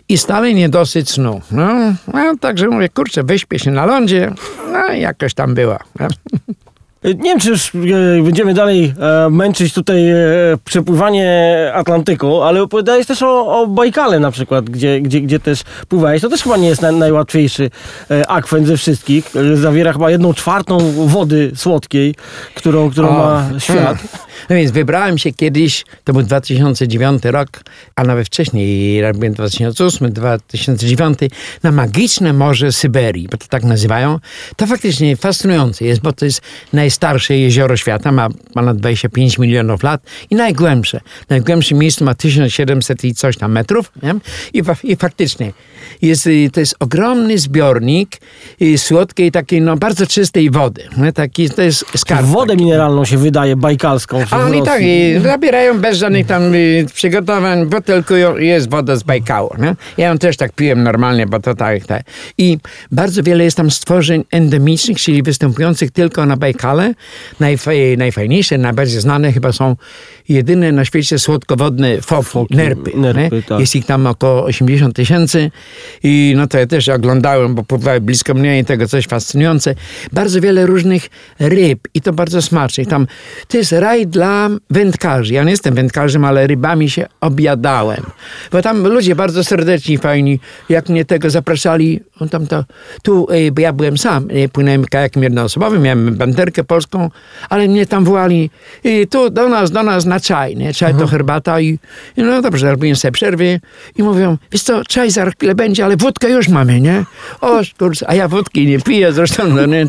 I 0.09 0.19
stale 0.19 0.55
niedosyt 0.55 1.11
snu. 1.11 1.41
No, 1.51 1.75
no 2.15 2.37
także 2.41 2.69
mówię, 2.69 2.89
kurczę, 2.89 3.23
wyśpię 3.23 3.59
się 3.59 3.71
na 3.71 3.87
lądzie. 3.87 4.33
No 4.73 4.93
i 4.93 5.01
jakoś 5.01 5.35
tam 5.35 5.55
było. 5.55 5.79
Nie 7.05 7.31
wiem, 7.31 7.41
czy 7.41 7.51
już 7.51 7.73
e, 7.75 8.23
będziemy 8.23 8.55
dalej 8.55 8.95
e, 9.01 9.31
męczyć 9.31 9.75
tutaj 9.75 10.11
e, 10.11 10.17
przepływanie 10.65 11.73
Atlantyku, 11.75 12.43
ale 12.43 12.63
opowiadałeś 12.63 13.07
też 13.07 13.23
o, 13.23 13.61
o 13.61 13.67
Bajkale 13.67 14.21
na 14.21 14.31
przykład, 14.31 14.71
gdzie, 14.71 15.01
gdzie, 15.01 15.21
gdzie 15.21 15.41
też 15.41 15.63
pływałeś. 15.89 16.23
To 16.23 16.29
też 16.29 16.43
chyba 16.43 16.57
nie 16.57 16.69
jest 16.69 16.83
na, 16.83 16.93
najłatwiejszy 16.93 17.71
akwent 18.29 18.67
ze 18.67 18.77
wszystkich. 18.77 19.33
Zawiera 19.55 19.93
chyba 19.93 20.11
jedną 20.11 20.35
czwartą 20.35 20.79
wody 21.07 21.53
słodkiej, 21.55 22.15
którą, 22.55 22.91
którą 22.91 23.13
ma 23.13 23.51
świat. 23.59 23.99
No 24.50 24.57
więc 24.57 24.71
wybrałem 24.71 25.19
się 25.19 25.33
kiedyś, 25.33 25.85
to 26.05 26.12
był 26.12 26.23
2009 26.23 27.25
rok, 27.25 27.49
a 27.97 28.05
nawet 28.05 28.26
wcześniej, 28.26 29.02
robiłem 29.02 29.33
2008, 29.33 30.12
2009, 30.12 31.19
na 31.62 31.73
magiczne 31.73 32.33
Morze 32.33 32.73
Syberii, 32.73 33.28
bo 33.28 33.37
to 33.37 33.47
tak 33.49 33.64
nazywają. 33.64 34.19
To 34.57 34.66
faktycznie 34.66 35.16
fascynujące 35.16 35.85
jest, 35.85 36.00
bo 36.00 36.12
to 36.12 36.25
jest 36.25 36.40
najstarsze 36.73 37.37
jezioro 37.37 37.76
świata, 37.76 38.12
ma 38.12 38.28
ponad 38.55 38.76
25 38.76 39.38
milionów 39.38 39.83
lat 39.83 40.02
i 40.31 40.35
najgłębsze. 40.35 41.00
Najgłębsze 41.28 41.75
miejsce 41.75 42.05
ma 42.05 42.14
1700 42.14 43.05
i 43.05 43.14
coś 43.14 43.37
tam 43.37 43.52
metrów. 43.52 43.93
Nie? 44.02 44.14
I, 44.52 44.62
I 44.85 44.97
faktycznie 44.97 45.52
jest, 46.02 46.26
y, 46.26 46.50
to 46.52 46.61
jest 46.61 46.76
ogromny 46.81 47.38
zbiornik 47.38 48.21
y, 48.62 48.78
słodkiej, 48.78 49.33
takiej 49.33 49.61
no, 49.61 49.76
bardzo 49.76 50.07
czystej 50.07 50.50
wody. 50.50 50.88
Nie? 50.97 51.12
Taki, 51.12 51.50
to 51.50 51.62
jest 51.62 51.85
skarb. 51.97 52.26
Wodę 52.26 52.52
taki. 52.52 52.64
mineralną 52.64 53.05
się 53.05 53.19
wydaje, 53.19 53.57
bajkalską. 53.57 54.25
A 54.30 54.38
oni 54.38 54.62
tak 54.62 54.83
i 54.83 55.21
zabierają 55.23 55.80
bez 55.80 55.99
żadnych 55.99 56.26
tam 56.26 56.54
y, 56.54 56.87
przygotowań, 56.95 57.66
butelkują 57.66 58.37
i 58.37 58.47
jest 58.47 58.71
woda 58.71 58.97
z 58.97 59.02
Bajkału. 59.02 59.50
Nie? 59.59 59.75
Ja 59.97 60.09
ją 60.09 60.18
też 60.18 60.37
tak 60.37 60.52
piłem 60.52 60.83
normalnie, 60.83 61.26
bo 61.26 61.40
to 61.40 61.54
tak, 61.54 61.87
tak. 61.87 62.02
I 62.38 62.59
bardzo 62.92 63.23
wiele 63.23 63.45
jest 63.45 63.56
tam 63.56 63.71
stworzeń 63.71 64.25
endemicznych, 64.30 65.00
czyli 65.00 65.23
występujących 65.23 65.90
tylko 65.90 66.26
na 66.26 66.37
Bajkale. 66.37 66.95
Najfaj, 67.40 67.97
najfajniejsze, 67.99 68.59
najbardziej 68.59 69.00
znane 69.00 69.33
chyba 69.33 69.52
są 69.52 69.76
jedyne 70.28 70.73
na 70.73 70.85
świecie 70.85 71.18
słodkowodne 71.18 72.00
Foki, 72.00 72.56
nerpy. 72.56 72.90
nerpy, 72.97 73.42
tak. 73.42 73.61
Jest 73.61 73.76
ich 73.76 73.87
tam 73.87 74.06
około 74.06 74.45
80 74.45 74.97
tysięcy 74.97 75.50
i 76.02 76.35
no 76.37 76.47
to 76.47 76.59
ja 76.59 76.66
też 76.66 76.88
oglądałem, 76.88 77.54
bo 77.54 77.62
pływały 77.62 78.00
blisko 78.00 78.35
mnie 78.35 78.59
i 78.59 78.64
tego 78.64 78.88
coś 78.88 79.06
fascynujące. 79.06 79.75
Bardzo 80.12 80.40
wiele 80.40 80.66
różnych 80.66 81.09
ryb 81.38 81.88
i 81.95 82.00
to 82.00 82.12
bardzo 82.12 82.42
smacznych. 82.42 82.88
Tam 82.88 83.06
to 83.49 83.56
jest 83.56 83.73
raj 83.73 84.06
dla 84.06 84.49
wędkarzy. 84.71 85.35
Ja 85.35 85.45
nie 85.45 85.50
jestem 85.50 85.75
wędkarzem, 85.75 86.25
ale 86.25 86.47
rybami 86.47 86.90
się 86.90 87.06
obiadałem. 87.21 88.02
Bo 88.52 88.62
tam 88.62 88.87
ludzie 88.88 89.16
bardzo 89.16 89.45
serdeczni, 89.45 89.99
fajni. 89.99 90.40
Jak 90.68 90.88
mnie 90.88 91.04
tego 91.04 91.30
zapraszali, 91.30 92.00
on 92.21 92.28
tam 92.28 92.47
to, 92.47 92.64
tu, 93.02 93.26
e, 93.30 93.52
bo 93.52 93.61
ja 93.61 93.73
byłem 93.73 93.99
sam, 93.99 94.28
e, 94.30 94.49
płynąłem 94.49 94.85
kajakiem 94.85 95.23
jednoosobowym, 95.23 95.83
miałem 95.83 96.14
banderkę 96.14 96.64
polską, 96.64 97.11
ale 97.49 97.68
mnie 97.68 97.87
tam 97.87 98.04
wołali 98.04 98.50
i 98.85 99.06
tu 99.06 99.30
do 99.30 99.49
nas, 99.49 99.71
do 99.71 99.83
nas 99.83 100.04
na 100.04 100.15
na 100.16 100.20
czaj, 100.20 100.56
nie? 100.56 100.75
Czaj 100.75 100.94
to 100.94 101.06
herbata 101.06 101.61
i, 101.61 101.78
i 102.16 102.23
no 102.23 102.42
dobrze, 102.42 102.70
robiłem 102.70 102.96
sobie 102.96 103.12
przerwy 103.12 103.61
i 103.96 104.02
mówią, 104.02 104.38
wiesz 104.52 104.62
co, 104.62 104.85
czaj 104.85 105.11
za 105.11 105.30
chwilę 105.30 105.54
będzie, 105.54 105.85
ale 105.85 105.96
wódkę 105.96 106.30
już 106.30 106.49
mamy, 106.49 106.80
nie? 106.80 107.04
O, 107.40 107.61
kurczę, 107.78 108.11
a 108.11 108.14
ja 108.14 108.28
wódki 108.28 108.66
nie 108.66 108.80
piję 108.80 109.12
zresztą, 109.12 109.49
no 109.49 109.66
nie, 109.66 109.87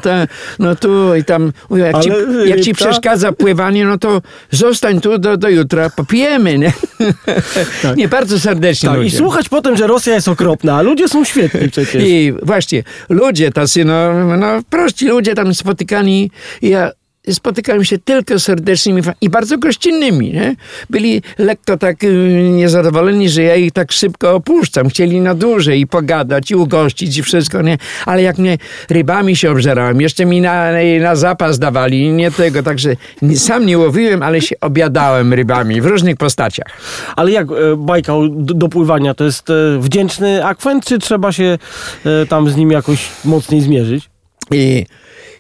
no 0.60 0.75
tu 0.75 1.15
i 1.15 1.24
tam, 1.24 1.51
mówią, 1.69 1.86
jak, 1.86 2.00
ci, 2.03 2.12
Ale, 2.12 2.48
jak 2.48 2.60
ci 2.60 2.72
y, 2.72 2.74
ta- 2.74 2.86
przeszkadza 2.86 3.31
pływanie, 3.31 3.86
no 3.86 3.98
to 3.98 4.22
zostań 4.51 5.01
tu 5.01 5.17
do, 5.17 5.38
do 5.38 5.50
jutra, 5.50 5.89
popijemy, 5.89 6.57
nie? 6.57 6.74
Nie, 7.98 8.07
bardzo 8.07 8.39
serdecznie 8.39 8.89
Tak, 8.89 9.03
i 9.03 9.12
słuchać 9.12 9.50
potem, 9.50 9.77
że 9.77 9.88
Rosja 9.88 10.13
jest 10.15 10.27
okropna, 10.27 10.75
a 10.75 10.81
ludzie 10.81 11.07
są 11.07 11.24
świetni 11.24 11.69
przecież. 11.75 12.03
I 12.05 12.34
właśnie, 12.43 12.84
ludzie 13.10 13.51
tacy, 13.51 13.86
no, 13.86 14.27
no 14.38 14.48
prości 14.69 15.07
ludzie 15.07 15.36
tam 15.36 15.53
spotykani, 15.53 16.31
ja 16.62 16.91
spotykałem 17.34 17.86
się 17.86 17.98
tylko 17.98 18.39
serdecznymi 18.39 19.01
i 19.22 19.29
bardzo 19.29 19.57
gościnnymi, 19.57 20.34
nie? 20.34 20.55
Byli 20.89 21.22
lekko 21.38 21.77
tak 21.77 22.03
y, 22.03 22.50
niezadowoleni, 22.51 23.29
że 23.29 23.43
ja 23.43 23.55
ich 23.55 23.72
tak 23.72 23.91
szybko 23.91 24.36
opuszczam. 24.36 24.89
Chcieli 24.89 25.22
na 25.22 25.36
dłużej 25.36 25.79
i 25.79 25.88
pogadać, 25.88 26.51
i 26.51 26.55
ugościć, 26.55 27.17
i 27.17 27.24
wszystko, 27.24 27.62
nie? 27.62 27.77
Ale 28.05 28.22
jak 28.22 28.38
mnie 28.38 28.57
rybami 28.89 29.36
się 29.36 29.51
obżerałem, 29.51 30.01
jeszcze 30.01 30.25
mi 30.25 30.41
na, 30.41 30.72
na 31.01 31.15
zapas 31.15 31.60
dawali, 31.60 32.10
nie 32.10 32.31
tego, 32.31 32.63
także 32.63 32.96
sam 33.36 33.65
nie 33.65 33.77
łowiłem, 33.77 34.24
ale 34.24 34.41
się 34.41 34.55
obiadałem 34.62 35.34
rybami 35.34 35.81
w 35.81 35.86
różnych 35.86 36.15
postaciach. 36.17 36.67
Ale 37.15 37.31
jak 37.31 37.48
e, 37.51 37.53
Bajkał 37.77 38.29
d- 38.29 38.53
do 38.53 38.69
pływania, 38.69 39.13
to 39.13 39.24
jest 39.24 39.50
e, 39.50 39.53
wdzięczny 39.79 40.46
akwen, 40.46 40.81
czy 40.81 41.00
trzeba 41.00 41.31
się 41.31 41.57
e, 42.05 42.25
tam 42.25 42.50
z 42.50 42.55
nim 42.55 42.72
jakoś 42.72 43.10
mocniej 43.25 43.62
zmierzyć? 43.62 44.10
I 44.51 44.86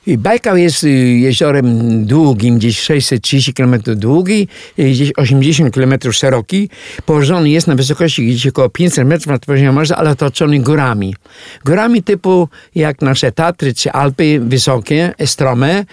Bajkał 0.07 0.57
jest 0.57 0.83
y, 0.83 0.89
jeziorem 1.17 2.05
długim, 2.05 2.57
gdzieś 2.57 2.79
630 2.79 3.53
km 3.53 3.75
długi, 3.95 4.47
y, 4.79 4.89
gdzieś 4.89 5.11
80 5.17 5.73
km 5.73 5.93
szeroki. 6.11 6.69
Położony 7.05 7.49
jest 7.49 7.67
na 7.67 7.75
wysokości 7.75 8.27
gdzieś 8.27 8.47
około 8.47 8.69
500 8.69 9.07
metrów 9.07 9.27
nad 9.27 9.45
poziomem 9.45 9.75
morza, 9.75 9.95
ale 9.95 10.09
otoczony 10.09 10.59
górami. 10.59 11.15
Górami 11.65 12.03
typu 12.03 12.49
jak 12.75 13.01
nasze 13.01 13.31
Tatry 13.31 13.73
czy 13.73 13.91
Alpy, 13.91 14.39
wysokie, 14.39 15.13
strome. 15.25 15.85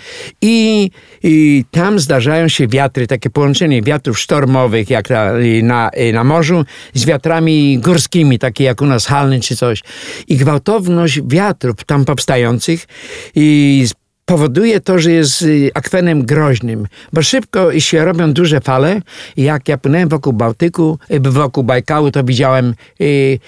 I, 0.43 0.91
i 1.23 1.65
tam 1.71 1.99
zdarzają 1.99 2.49
się 2.49 2.69
wiatry, 2.69 3.07
takie 3.07 3.31
połączenie 3.31 3.83
wiatrów 3.83 4.19
sztormowych 4.19 4.91
jak 4.91 5.11
na, 5.11 5.39
y, 5.39 5.63
na, 5.63 5.91
na 6.13 6.25
morzu 6.25 6.65
z 6.95 7.05
wiatrami 7.05 7.79
górskimi, 7.79 8.39
takie 8.39 8.65
jak 8.65 8.83
u 8.83 8.87
nas 8.87 9.07
Halny 9.07 9.41
czy 9.41 9.57
coś. 9.57 9.83
I 10.29 10.37
gwałtowność 10.37 11.21
wiatrów 11.27 11.77
tam 11.87 12.05
powstających 12.05 12.87
i 13.35 13.87
powoduje 14.25 14.81
to, 14.81 14.99
że 14.99 15.13
jest 15.13 15.43
y, 15.43 15.71
akwenem 15.75 16.27
groźnym, 16.27 16.87
bo 17.13 17.23
szybko 17.23 17.81
się 17.81 18.05
robią 18.05 18.33
duże 18.33 18.61
fale. 18.61 19.01
Jak 19.37 19.69
ja 19.69 19.79
płynąłem 19.79 20.09
wokół 20.09 20.33
Bałtyku, 20.33 20.99
y, 21.11 21.21
wokół 21.21 21.65
Bajkału, 21.65 22.11
to 22.11 22.25
widziałem 22.25 22.75
y, 23.01 23.39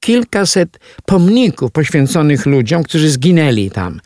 kilkaset 0.00 0.78
pomników 1.06 1.72
poświęconych 1.72 2.46
ludziom, 2.46 2.82
którzy 2.82 3.10
zginęli 3.10 3.70
tam. 3.70 4.00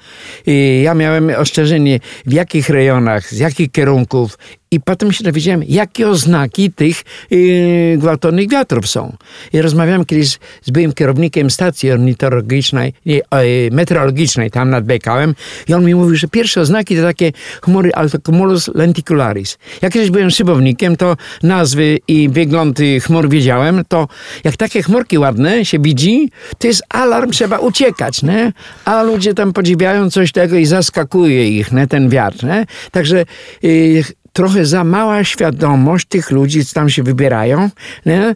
I 0.46 0.80
ja 0.84 0.94
miałem 0.94 1.30
ostrzeżenie, 1.30 2.00
w 2.26 2.32
jakich 2.32 2.68
rejonach, 2.68 3.30
z 3.30 3.38
jakich 3.38 3.72
kierunków 3.72 4.38
i 4.70 4.80
potem 4.80 5.12
się 5.12 5.24
dowiedziałem, 5.24 5.62
jakie 5.68 6.08
oznaki 6.08 6.72
tych 6.72 7.02
yy, 7.30 7.98
gwałtownych 7.98 8.48
wiatrów 8.48 8.88
są. 8.88 9.16
I 9.52 9.62
rozmawiałem 9.62 10.04
kiedyś 10.04 10.38
z 10.62 10.70
byłym 10.70 10.92
kierownikiem 10.92 11.50
stacji 11.50 11.90
ornitologicznej, 11.90 12.92
e, 13.30 13.70
meteorologicznej 13.70 14.50
tam 14.50 14.70
nad 14.70 14.84
Bejkałem 14.84 15.34
i 15.68 15.74
on 15.74 15.84
mi 15.84 15.94
mówił, 15.94 16.16
że 16.16 16.28
pierwsze 16.28 16.60
oznaki 16.60 16.96
to 16.96 17.02
takie 17.02 17.32
chmury 17.62 17.92
altocumulus 17.94 18.70
lenticularis. 18.74 19.58
Jak 19.82 19.92
kiedyś 19.92 20.10
byłem 20.10 20.30
szybownikiem, 20.30 20.96
to 20.96 21.16
nazwy 21.42 21.98
i 22.08 22.28
wygląd 22.28 22.78
chmur 23.02 23.28
wiedziałem, 23.28 23.82
to 23.88 24.08
jak 24.44 24.56
takie 24.56 24.82
chmurki 24.82 25.18
ładne 25.18 25.64
się 25.64 25.78
widzi, 25.78 26.30
to 26.58 26.66
jest 26.66 26.82
alarm, 26.88 27.30
trzeba 27.30 27.58
uciekać, 27.58 28.22
nie? 28.22 28.52
A 28.84 29.02
ludzie 29.02 29.34
tam 29.34 29.52
podziwiają 29.52 30.10
coś 30.10 30.32
tego 30.32 30.56
i 30.56 30.66
zaskakuje 30.66 31.48
ich, 31.48 31.72
nie? 31.72 31.86
Ten 31.86 32.08
wiatr, 32.08 32.44
nie? 32.44 32.66
Także 32.90 33.24
y, 33.64 34.04
trochę 34.38 34.66
za 34.66 34.84
mała 34.84 35.24
świadomość 35.24 36.06
tych 36.06 36.30
ludzi, 36.30 36.64
co 36.64 36.74
tam 36.74 36.90
się 36.90 37.02
wybierają, 37.02 37.70
nie? 38.06 38.34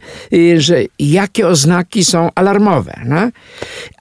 Że 0.59 0.77
jakie 0.99 1.47
oznaki 1.49 2.05
są 2.05 2.31
alarmowe. 2.35 3.01
Nie? 3.07 3.31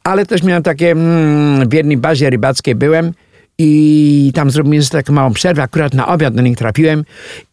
Ale 0.03 0.25
też 0.25 0.43
miałem 0.43 0.63
takie, 0.63 0.91
mm, 0.91 1.69
w 1.69 1.73
jednej 1.73 1.97
bazie 1.97 2.29
rybackiej 2.29 2.75
byłem 2.75 3.13
i 3.57 4.31
tam 4.35 4.51
zrobiłem 4.51 4.83
sobie 4.83 5.03
taką 5.03 5.13
małą 5.13 5.33
przerwę, 5.33 5.63
akurat 5.63 5.93
na 5.93 6.07
obiad 6.07 6.35
do 6.35 6.41
nich 6.41 6.57
trafiłem 6.57 7.03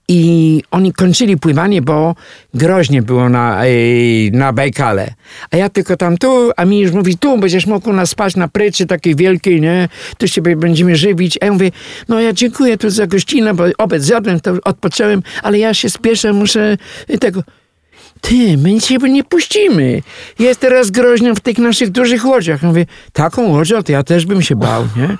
i 0.08 0.62
oni 0.70 0.92
kończyli 0.92 1.36
pływanie, 1.36 1.82
bo 1.82 2.14
groźnie 2.54 3.02
było 3.02 3.28
na, 3.28 3.62
na 4.32 4.52
Bajkale. 4.52 5.14
A 5.50 5.56
ja 5.56 5.68
tylko 5.68 5.96
tam 5.96 6.18
tu, 6.18 6.50
a 6.56 6.64
mi 6.64 6.80
już 6.80 6.92
mówi, 6.92 7.18
tu 7.18 7.38
będziesz 7.38 7.66
mógł 7.66 7.92
nas 7.92 8.10
spać 8.10 8.36
na 8.36 8.48
pryczy 8.48 8.86
takiej 8.86 9.16
wielkiej, 9.16 9.60
nie? 9.60 9.88
Tu 10.18 10.28
się 10.28 10.42
będziemy 10.42 10.96
żywić. 10.96 11.38
A 11.42 11.44
ja 11.46 11.52
mówię, 11.52 11.70
no 12.08 12.20
ja 12.20 12.32
dziękuję 12.32 12.78
tu 12.78 12.90
za 12.90 13.06
gościnę, 13.06 13.54
bo 13.54 13.64
obiad 13.78 14.02
zjadłem, 14.02 14.40
to 14.40 14.52
odpocząłem, 14.64 15.22
ale 15.42 15.58
ja 15.58 15.74
się 15.74 15.90
spieszę, 15.90 16.32
muszę 16.32 16.76
tego... 17.20 17.42
Ty, 18.20 18.56
my 18.56 18.80
ciebie 18.80 19.10
nie 19.10 19.24
puścimy. 19.24 20.02
Jest 20.38 20.60
teraz 20.60 20.90
groźno 20.90 21.34
w 21.34 21.40
tych 21.40 21.58
naszych 21.58 21.90
dużych 21.90 22.24
łodziach. 22.24 22.62
Mówię, 22.62 22.86
taką 23.12 23.42
łodzią 23.42 23.82
to 23.82 23.92
ja 23.92 24.02
też 24.02 24.26
bym 24.26 24.42
się 24.42 24.56
bał, 24.56 24.84
nie? 24.96 25.16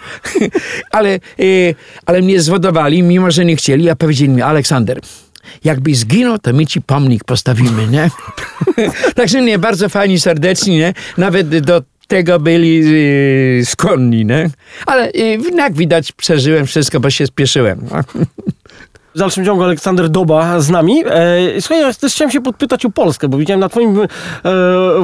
ale, 0.97 1.15
e, 1.15 1.21
ale 2.07 2.23
mnie 2.23 2.41
zwodowali, 2.41 3.03
mimo 3.03 3.31
że 3.31 3.45
nie 3.45 3.57
chcieli, 3.57 3.91
a 3.91 3.97
powiedzieli 3.97 4.29
mi, 4.29 4.43
Aleksander, 4.43 5.01
jakbyś 5.65 5.97
zginął, 5.97 6.39
to 6.39 6.53
my 6.53 6.67
ci 6.67 6.81
pomnik 6.83 7.25
postawimy, 7.25 7.87
nie? 7.87 8.11
Także 9.17 9.43
nie, 9.43 9.59
bardzo 9.59 9.89
fajni, 9.89 10.21
serdeczni, 10.21 10.77
nie? 10.77 10.95
Nawet 11.17 11.59
do 11.59 11.83
tego 12.09 12.41
byli 12.41 12.83
e, 13.61 13.65
skłonni, 13.65 14.25
nie? 14.25 14.51
Ale 14.87 15.09
e, 15.13 15.57
jak 15.57 15.75
widać, 15.75 16.13
przeżyłem 16.13 16.67
wszystko, 16.67 17.01
bo 17.01 17.11
się 17.11 17.27
spieszyłem. 17.27 17.81
No. 17.91 18.01
W 19.19 19.21
dalszym 19.21 19.45
ciągu 19.45 19.65
Aleksander 19.65 20.09
Doba 20.09 20.61
z 20.61 20.71
nami. 20.71 21.03
E, 21.07 21.61
słuchaj, 21.61 21.81
ja 21.81 21.93
też 21.93 22.13
chciałem 22.13 22.31
się 22.31 22.41
podpytać 22.41 22.85
o 22.85 22.91
Polskę, 22.91 23.29
bo 23.29 23.39
widziałem 23.39 23.61
na 23.61 23.69
twoim 23.69 24.01
e, 24.01 24.07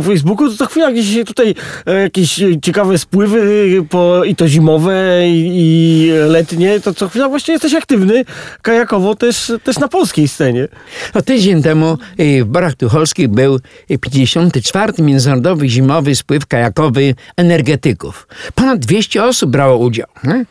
Facebooku, 0.03 0.51
co 0.51 0.67
chwila 0.67 0.93
gdzieś 0.93 1.25
tutaj 1.27 1.55
e, 1.87 2.03
jakieś 2.03 2.41
ciekawe 2.63 2.99
spływy, 2.99 3.69
po, 3.91 4.25
i 4.25 4.37
to 4.37 4.49
zimowe, 4.49 5.29
i, 5.29 5.51
i 5.55 6.11
letnie, 6.29 6.81
to 6.81 6.95
co 6.95 7.09
chwila 7.09 7.29
właśnie 7.29 7.53
jesteś 7.53 7.75
aktywny 7.75 8.25
kajakowo 8.63 9.15
też, 9.15 9.53
też 9.65 9.79
na 9.79 9.89
polskiej 9.89 10.29
scenie. 10.29 10.69
No, 11.15 11.23
tydzień 11.23 11.63
temu 11.63 11.99
w 12.19 12.45
Borach 12.45 12.75
Tucholskich 12.75 13.29
był 13.29 13.59
y, 13.91 13.99
54. 13.99 14.93
Międzynarodowy 14.99 15.69
Zimowy 15.69 16.15
Spływ 16.15 16.47
Kajakowy 16.47 17.15
Energetyków. 17.37 18.27
Ponad 18.55 18.79
200 18.79 19.25
osób 19.25 19.51
brało 19.51 19.79
udział. 19.79 20.09
Nie? 20.25 20.45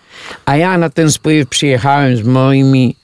A 0.46 0.56
ja 0.56 0.78
na 0.78 0.90
ten 0.90 1.12
spływ 1.12 1.50
przyjechałem 1.50 2.18
z 2.18 2.24
moimi 2.24 3.03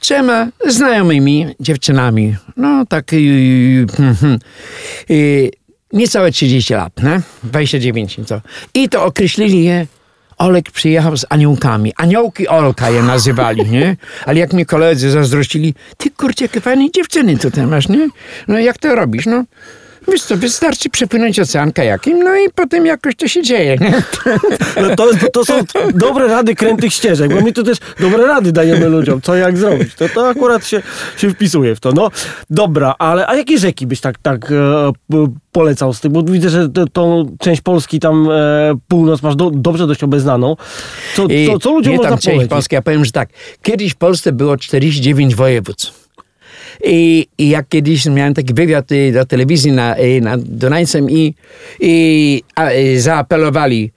trzema 0.00 0.48
znajomymi 0.66 1.46
dziewczynami. 1.60 2.36
No 2.56 2.86
tak 2.86 3.12
y, 3.12 3.16
y, 3.16 3.86
mhm. 3.98 4.38
y, 5.10 5.50
niecałe 5.92 6.32
30 6.32 6.74
lat, 6.74 7.02
nie? 7.02 7.20
29 7.44 8.20
co. 8.26 8.40
I 8.74 8.88
to 8.88 9.04
określili 9.04 9.64
je 9.64 9.86
Olek 10.38 10.70
przyjechał 10.70 11.16
z 11.16 11.26
aniołkami. 11.28 11.92
Aniołki 11.96 12.48
Olka 12.48 12.90
je 12.90 13.02
nazywali, 13.02 13.70
nie? 13.70 13.96
Ale 14.26 14.38
jak 14.38 14.52
mi 14.52 14.66
koledzy 14.66 15.10
zazdrościli, 15.10 15.74
ty 15.96 16.10
kurczę, 16.10 16.44
jakie 16.44 16.60
fajne 16.60 16.90
dziewczyny 16.90 17.38
tutaj 17.38 17.66
masz, 17.66 17.88
nie? 17.88 18.08
No 18.48 18.58
jak 18.58 18.78
to 18.78 18.94
robisz, 18.94 19.26
no? 19.26 19.44
Wiesz 20.08 20.22
co, 20.22 20.36
wystarczy 20.36 20.90
przepłynąć 20.90 21.40
ocean 21.40 21.72
kajakiem, 21.72 22.22
no 22.22 22.36
i 22.36 22.50
potem 22.54 22.86
jakoś 22.86 23.16
to 23.16 23.28
się 23.28 23.42
dzieje, 23.42 23.76
nie? 23.80 23.92
No 24.82 24.96
to, 24.96 25.10
to 25.32 25.44
są 25.44 25.54
dobre 25.94 26.26
rady 26.26 26.54
krętych 26.54 26.92
ścieżek, 26.92 27.34
bo 27.34 27.40
my 27.40 27.52
tu 27.52 27.62
też 27.62 27.78
dobre 28.00 28.26
rady 28.26 28.52
dajemy 28.52 28.88
ludziom, 28.88 29.20
co 29.20 29.34
jak 29.34 29.58
zrobić. 29.58 29.94
To, 29.94 30.08
to 30.08 30.28
akurat 30.28 30.66
się, 30.66 30.82
się 31.16 31.30
wpisuje 31.30 31.74
w 31.74 31.80
to. 31.80 31.92
No 31.92 32.10
dobra, 32.50 32.94
ale 32.98 33.26
a 33.26 33.34
jakie 33.34 33.58
rzeki 33.58 33.86
byś 33.86 34.00
tak, 34.00 34.18
tak 34.18 34.52
e, 34.52 34.92
polecał 35.52 35.92
z 35.92 36.00
tym? 36.00 36.12
Bo 36.12 36.22
widzę, 36.22 36.50
że 36.50 36.68
te- 36.68 36.86
tą 36.86 37.36
część 37.40 37.60
Polski 37.60 38.00
tam 38.00 38.28
e, 38.30 38.74
północ 38.88 39.22
masz 39.22 39.36
do, 39.36 39.50
dobrze 39.50 39.86
dość 39.86 40.02
obeznaną. 40.04 40.56
Co, 41.16 41.26
co, 41.46 41.58
co 41.58 41.70
ludziom 41.70 41.92
nie 41.92 41.96
można 41.96 42.10
tam 42.10 42.18
część 42.18 42.34
polecić? 42.36 42.50
Polski, 42.50 42.74
ja 42.74 42.82
powiem, 42.82 43.04
że 43.04 43.12
tak. 43.12 43.28
Kiedyś 43.62 43.92
w 43.92 43.96
Polsce 43.96 44.32
było 44.32 44.56
49 44.56 45.34
województw. 45.34 46.05
I, 46.84 47.26
I 47.38 47.48
jak 47.48 47.68
kiedyś 47.68 48.06
miałem 48.06 48.34
taki 48.34 48.54
wywiad 48.54 48.92
y, 48.92 49.12
do 49.12 49.24
telewizji 49.24 49.72
na, 49.72 49.98
y, 49.98 50.20
nad 50.20 50.40
Dunajcem 50.40 51.10
i, 51.10 51.34
i 51.80 52.42
a, 52.54 52.70
y, 52.70 53.00
zaapelowali 53.00 53.90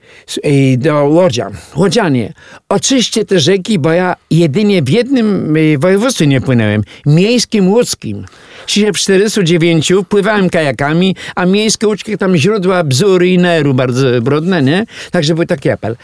y, 0.46 0.76
do 0.78 1.04
Łodzian. 1.04 1.52
Łodzianie, 1.76 2.32
oczyście 2.68 3.24
te 3.24 3.40
rzeki, 3.40 3.78
bo 3.78 3.92
ja 3.92 4.16
jedynie 4.30 4.82
w 4.82 4.88
jednym 4.88 5.56
y, 5.56 5.78
województwie 5.78 6.26
nie 6.26 6.40
płynąłem. 6.40 6.82
Miejskim 7.06 7.68
łódzkim. 7.68 8.24
Czyli 8.66 8.92
w 8.92 8.96
49 8.96 9.92
pływałem 10.08 10.50
kajakami, 10.50 11.16
a 11.34 11.46
miejskie 11.46 11.86
łódzkie 11.86 12.18
tam 12.18 12.36
źródła 12.36 12.84
bzury 12.84 13.28
i 13.28 13.38
neru 13.38 13.74
bardzo 13.74 14.22
brudne, 14.22 14.62
nie? 14.62 14.86
Także 15.10 15.34
był 15.34 15.46
taki 15.46 15.70
apel. 15.70 15.96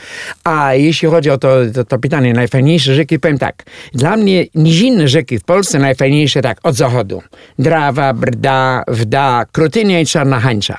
A 0.45 0.75
jeśli 0.75 1.09
chodzi 1.09 1.31
o 1.31 1.39
to, 1.39 1.49
to, 1.75 1.85
to 1.85 1.99
pytanie, 1.99 2.33
najfajniejsze 2.33 2.95
rzeki, 2.95 3.19
powiem 3.19 3.39
tak. 3.39 3.65
Dla 3.95 4.17
mnie 4.17 4.47
nizinne 4.55 5.09
rzeki 5.09 5.39
w 5.39 5.45
Polsce 5.45 5.79
najfajniejsze 5.79 6.43
tak, 6.43 6.59
od 6.67 6.75
zachodu. 6.75 7.23
Drawa, 7.59 8.13
Brda, 8.13 8.85
Wda, 8.89 9.45
Krutynia 9.53 10.01
i 10.01 10.07
Czarna 10.07 10.41
Hańcza. 10.41 10.79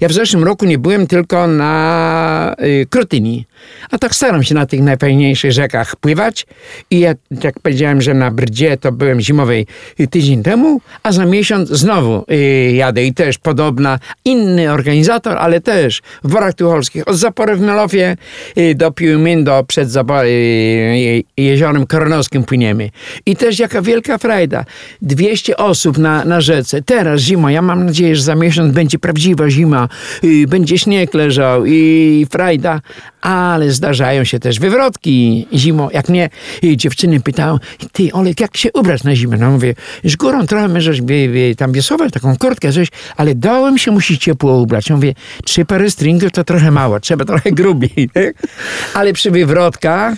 Ja 0.00 0.08
w 0.08 0.12
zeszłym 0.12 0.44
roku 0.44 0.64
nie 0.66 0.78
byłem 0.78 1.06
tylko 1.06 1.46
na 1.46 2.54
y, 2.62 2.86
Krutyni, 2.90 3.46
a 3.90 3.98
tak 3.98 4.14
staram 4.14 4.42
się 4.42 4.54
na 4.54 4.66
tych 4.66 4.80
najfajniejszych 4.80 5.52
rzekach 5.52 5.96
pływać 5.96 6.46
i 6.90 7.00
ja, 7.00 7.14
jak 7.44 7.60
powiedziałem, 7.60 8.02
że 8.02 8.14
na 8.14 8.30
Brdzie 8.30 8.76
to 8.76 8.92
byłem 8.92 9.20
zimowej 9.20 9.66
y, 10.00 10.08
tydzień 10.08 10.42
temu, 10.42 10.80
a 11.02 11.12
za 11.12 11.24
miesiąc 11.24 11.68
znowu 11.68 12.24
y, 12.32 12.72
jadę 12.72 13.04
i 13.04 13.14
też 13.14 13.38
podobna, 13.38 13.98
inny 14.24 14.72
organizator, 14.72 15.38
ale 15.38 15.60
też 15.60 16.02
w 16.24 16.32
Borach 16.32 16.54
Tucholskich, 16.54 17.08
od 17.08 17.16
Zapory 17.16 17.56
w 17.56 17.60
Melowie 17.60 18.16
y, 18.58 18.74
do 18.74 18.90
Piłmindo 18.90 19.64
przed 19.64 19.88
jeziorem 21.36 21.86
Koronowskim 21.86 22.44
płyniemy. 22.44 22.90
I 23.26 23.36
też 23.36 23.58
jaka 23.58 23.82
wielka 23.82 24.18
frajda. 24.18 24.64
200 25.02 25.56
osób 25.56 25.98
na, 25.98 26.24
na 26.24 26.40
rzece. 26.40 26.82
Teraz 26.82 27.20
zima, 27.20 27.52
ja 27.52 27.62
mam 27.62 27.86
nadzieję, 27.86 28.16
że 28.16 28.22
za 28.22 28.34
miesiąc 28.34 28.72
będzie 28.72 28.98
prawdziwa 28.98 29.50
zima, 29.50 29.88
będzie 30.48 30.78
śnieg 30.78 31.14
leżał 31.14 31.66
i 31.66 32.26
frajda, 32.30 32.80
ale 33.20 33.70
zdarzają 33.70 34.24
się 34.24 34.38
też 34.38 34.60
wywrotki 34.60 35.46
zimą. 35.54 35.90
Jak 35.90 36.08
mnie 36.08 36.30
dziewczyny 36.76 37.20
pytają, 37.20 37.58
ty 37.92 38.12
Olek, 38.12 38.40
jak 38.40 38.56
się 38.56 38.72
ubrać 38.72 39.04
na 39.04 39.16
zimę? 39.16 39.36
No 39.36 39.50
mówię, 39.50 39.74
z 40.04 40.16
górą 40.16 40.46
trochę 40.46 40.68
możesz 40.68 41.02
wie, 41.02 41.28
wie, 41.28 41.54
tam 41.56 41.72
wiesować, 41.72 42.12
taką 42.12 42.36
kurtkę, 42.36 42.72
coś, 42.72 42.88
ale 43.16 43.34
dołem 43.34 43.78
się 43.78 43.90
musi 43.90 44.18
ciepło 44.18 44.60
ubrać. 44.60 44.88
Ja 44.88 44.96
mówię, 44.96 45.14
trzy 45.44 45.64
pary 45.64 45.90
stringów 45.90 46.32
to 46.32 46.44
trochę 46.44 46.70
mało, 46.70 47.00
trzeba 47.00 47.24
trochę 47.24 47.52
grubiej. 47.52 48.10
Ale 48.94 49.12
przy 49.12 49.30
wywrotkach 49.30 50.14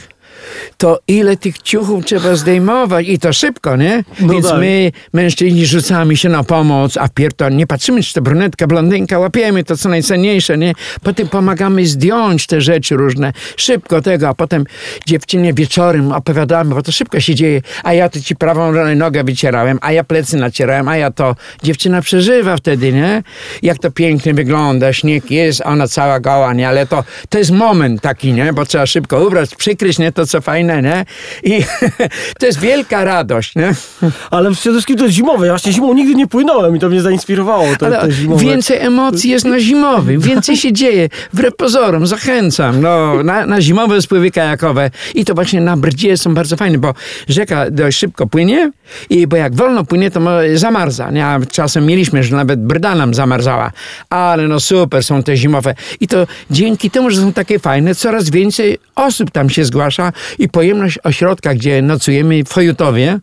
to 0.77 0.99
ile 1.09 1.37
tych 1.37 1.59
ciuchów 1.59 2.05
trzeba 2.05 2.37
zdejmować 2.37 3.09
i 3.09 3.19
to 3.19 3.33
szybko, 3.33 3.77
nie? 3.77 4.05
No 4.21 4.33
Więc 4.33 4.49
tak. 4.49 4.61
my, 4.61 4.93
mężczyźni, 5.12 5.67
rzucamy 5.67 6.17
się 6.17 6.29
na 6.29 6.45
pomoc, 6.45 6.97
a 6.97 7.09
pierw 7.09 7.35
to 7.35 7.49
nie 7.49 7.67
patrzymy, 7.67 8.03
czy 8.03 8.15
to 8.15 8.23
brunetka, 8.23 8.67
blondynka, 8.67 9.19
łapiemy 9.19 9.65
to, 9.65 9.77
co 9.77 9.88
najcenniejsze, 9.88 10.59
nie? 10.59 10.73
Potem 11.03 11.29
pomagamy 11.29 11.87
zdjąć 11.87 12.47
te 12.47 12.61
rzeczy 12.61 12.97
różne, 12.97 13.33
szybko 13.57 14.03
tego, 14.03 14.29
a 14.29 14.35
potem 14.35 14.65
dziewczynie 15.07 15.55
wieczorem 15.55 16.12
opowiadamy, 16.12 16.75
bo 16.75 16.83
to 16.83 16.93
szybko 16.93 17.21
się 17.21 17.35
dzieje, 17.35 17.62
a 17.85 17.93
ja 17.93 18.09
to 18.09 18.21
ci 18.21 18.37
prawą 18.37 18.73
nogę 18.97 19.25
wycierałem, 19.25 19.79
a 19.81 19.93
ja 19.93 20.05
plecy 20.05 20.37
nacierałem, 20.37 20.88
a 20.88 20.97
ja 20.97 21.11
to. 21.11 21.37
Dziewczyna 21.62 22.03
przeżywa 22.03 22.57
wtedy, 22.57 22.93
nie? 22.93 23.23
Jak 23.62 23.79
to 23.79 23.91
pięknie 23.91 24.35
wygląda, 24.35 24.93
śnieg 24.93 25.31
jest, 25.31 25.62
ona 25.65 25.88
cała 25.88 26.21
goła, 26.21 26.55
nie? 26.55 26.69
Ale 26.69 26.87
to, 26.87 27.05
to 27.29 27.38
jest 27.38 27.51
moment 27.51 28.01
taki, 28.01 28.33
nie? 28.33 28.53
Bo 28.53 28.65
trzeba 28.65 28.87
szybko 28.87 29.27
ubrać, 29.27 29.55
przykryć, 29.55 29.99
nie? 29.99 30.12
To 30.12 30.27
co 30.27 30.41
fajne, 30.42 30.83
nie? 30.83 31.05
I 31.42 31.64
to 32.40 32.46
jest 32.46 32.61
wielka 32.61 33.05
radość, 33.05 33.57
nie? 33.57 33.74
Ale 34.31 34.50
przede 34.50 34.74
wszystkim 34.74 34.96
to 34.96 35.05
jest 35.05 35.16
zimowe. 35.16 35.46
Ja 35.46 35.52
właśnie 35.52 35.72
zimą 35.72 35.94
nigdy 35.94 36.14
nie 36.14 36.26
płynąłem 36.26 36.76
i 36.76 36.78
to 36.78 36.88
mnie 36.88 37.00
zainspirowało. 37.00 37.66
To, 37.78 38.11
zimowe. 38.11 38.44
więcej 38.44 38.78
emocji 38.78 39.31
jest 39.31 39.44
na 39.44 39.61
zimowym, 39.61 40.20
więcej 40.20 40.57
się 40.57 40.72
dzieje. 40.72 41.09
Wbrew 41.33 41.57
pozorom, 41.57 42.07
zachęcam 42.07 42.81
no, 42.81 43.22
na, 43.22 43.46
na 43.46 43.61
zimowe 43.61 44.02
spływy 44.02 44.31
kajakowe. 44.31 44.90
I 45.14 45.24
to 45.24 45.35
właśnie 45.35 45.61
na 45.61 45.76
Brdzie 45.76 46.16
są 46.16 46.35
bardzo 46.35 46.57
fajne, 46.57 46.78
bo 46.78 46.94
rzeka 47.28 47.70
dość 47.70 47.98
szybko 47.98 48.26
płynie, 48.26 48.72
i 49.11 49.26
bo 49.26 49.37
jak 49.37 49.55
wolno 49.55 49.85
płynie, 49.85 50.11
to 50.11 50.20
zamarza. 50.55 51.11
Nie? 51.11 51.26
A 51.26 51.40
czasem 51.50 51.87
mieliśmy, 51.87 52.24
że 52.24 52.37
nawet 52.37 52.61
Brda 52.61 52.94
nam 52.94 53.14
zamarzała. 53.14 53.72
Ale 54.11 54.48
no 54.48 54.61
super 54.61 55.05
są 55.05 55.22
te 55.22 55.37
zimowe. 55.37 55.74
I 56.00 56.09
to 56.09 56.26
dzięki 56.50 56.90
temu, 56.90 57.11
że 57.11 57.20
są 57.20 57.33
takie 57.33 57.59
fajne, 57.59 57.94
coraz 57.94 58.31
więcej 58.31 58.78
osób 58.94 59.31
tam 59.31 59.50
się 59.50 59.64
zgłasza 59.64 60.12
i 60.38 60.49
pojemność 60.49 60.99
ośrodka, 61.05 61.55
gdzie 61.55 61.83
nocujemy 61.83 62.45
w 62.45 62.53
Chojutowie, 62.53 63.18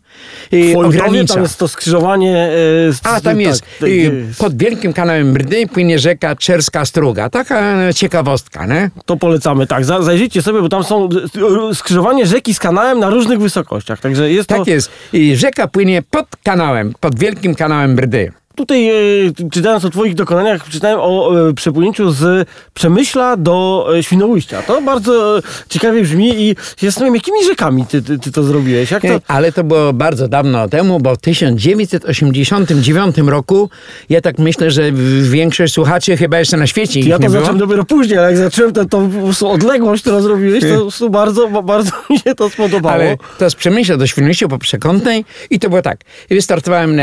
i 0.52 0.70
W 0.70 0.74
Wojtowie 0.74 0.98
ogranicza. 1.02 1.34
tam 1.34 1.42
jest 1.42 1.58
to 1.58 1.68
skrzyżowanie. 1.68 2.48
z- 2.92 2.98
A, 3.02 3.08
tam 3.12 3.20
tak, 3.22 3.38
jest. 3.38 3.62
tak, 3.80 3.88
y, 3.88 3.92
jest. 3.96 4.38
Pod 4.40 4.56
wielkim 4.62 4.92
kanałem 4.92 5.32
Brdy 5.32 5.66
płynie 5.66 5.98
rzeka 5.98 6.36
Czerska 6.36 6.84
Struga. 6.84 7.30
Taka 7.30 7.60
e, 7.88 7.94
ciekawostka, 7.94 8.66
nie? 8.66 8.90
To 9.06 9.16
polecamy, 9.16 9.66
tak. 9.66 9.84
Za- 9.84 10.02
Zajrzyjcie 10.02 10.42
sobie, 10.42 10.60
bo 10.62 10.68
tam 10.68 10.84
są 10.84 11.08
e, 11.70 11.74
skrzyżowanie 11.74 12.26
rzeki 12.26 12.54
z 12.54 12.58
kanałem 12.58 12.98
na 12.98 13.10
różnych 13.10 13.38
wysokościach. 13.40 14.00
Także 14.00 14.30
jest 14.32 14.48
to. 14.48 14.58
Tak 14.58 14.66
jest. 14.66 14.90
I 15.12 15.36
rzeka 15.36 15.68
płynie 15.68 16.02
pod 16.10 16.26
kanałem, 16.44 16.92
pod 17.00 17.18
wielkim 17.18 17.54
kanałem 17.54 17.96
Brdy. 17.96 18.32
Tutaj 18.60 18.88
e, 18.88 18.92
czytając 19.52 19.84
o 19.84 19.90
Twoich 19.90 20.14
dokonaniach, 20.14 20.68
czytałem 20.68 20.98
o 21.00 21.48
e, 21.48 21.54
przepłynięciu 21.54 22.10
z 22.10 22.48
Przemyśla 22.74 23.36
do 23.36 23.88
e, 23.98 24.02
Świnoujścia. 24.02 24.62
To 24.62 24.82
bardzo 24.82 25.40
ciekawie 25.68 26.02
brzmi 26.02 26.42
i 26.42 26.56
się 26.76 26.86
zastanawiam, 26.86 27.14
jakimi 27.14 27.44
rzekami 27.44 27.86
ty, 27.86 28.02
ty, 28.02 28.18
ty 28.18 28.32
to 28.32 28.42
zrobiłeś? 28.42 28.90
Jak 28.90 29.02
to... 29.02 29.20
Ale 29.28 29.52
to 29.52 29.64
było 29.64 29.92
bardzo 29.92 30.28
dawno 30.28 30.68
temu, 30.68 31.00
bo 31.00 31.14
w 31.14 31.18
1989 31.18 33.18
roku, 33.18 33.70
ja 34.08 34.20
tak 34.20 34.38
myślę, 34.38 34.70
że 34.70 34.92
większość 35.22 35.74
słuchaczy 35.74 36.16
chyba 36.16 36.38
jeszcze 36.38 36.56
na 36.56 36.66
świecie 36.66 37.00
Ja 37.00 37.06
nie 37.06 37.12
to 37.12 37.18
było. 37.18 37.32
zacząłem 37.32 37.58
dopiero 37.58 37.84
później, 37.84 38.18
ale 38.18 38.28
jak 38.28 38.36
zacząłem 38.36 38.72
tę 38.72 38.86
odległość, 39.46 40.02
którą 40.02 40.20
zrobiłeś, 40.20 40.64
to 40.98 41.10
bardzo, 41.10 41.48
bardzo 41.48 41.90
mi 42.10 42.18
się 42.18 42.34
to 42.34 42.50
spodobało. 42.50 42.94
Ale 42.94 43.16
to 43.38 43.50
z 43.50 43.54
Przemyśla 43.54 43.96
do 43.96 44.06
Świnoujścia 44.06 44.48
po 44.48 44.58
przekątnej 44.58 45.24
i 45.50 45.58
to 45.58 45.68
było 45.68 45.82
tak. 45.82 46.00
Wystartowałem 46.30 47.00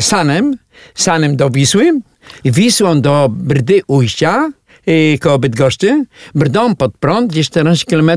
Sanem, 0.00 0.56
Sanem 0.94 1.36
do 1.36 1.50
Wisły, 1.50 2.00
Wisłą 2.44 3.00
do 3.00 3.28
Brdy 3.30 3.80
Ujścia, 3.86 4.50
e, 4.86 5.18
koło 5.18 5.38
Bydgoszczy, 5.38 6.04
Brdą 6.34 6.76
pod 6.76 6.98
prąd, 6.98 7.30
gdzieś 7.30 7.46
14 7.46 7.86
km, 7.86 8.10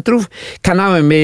kanałem 0.61 1.11
e, 1.11 1.15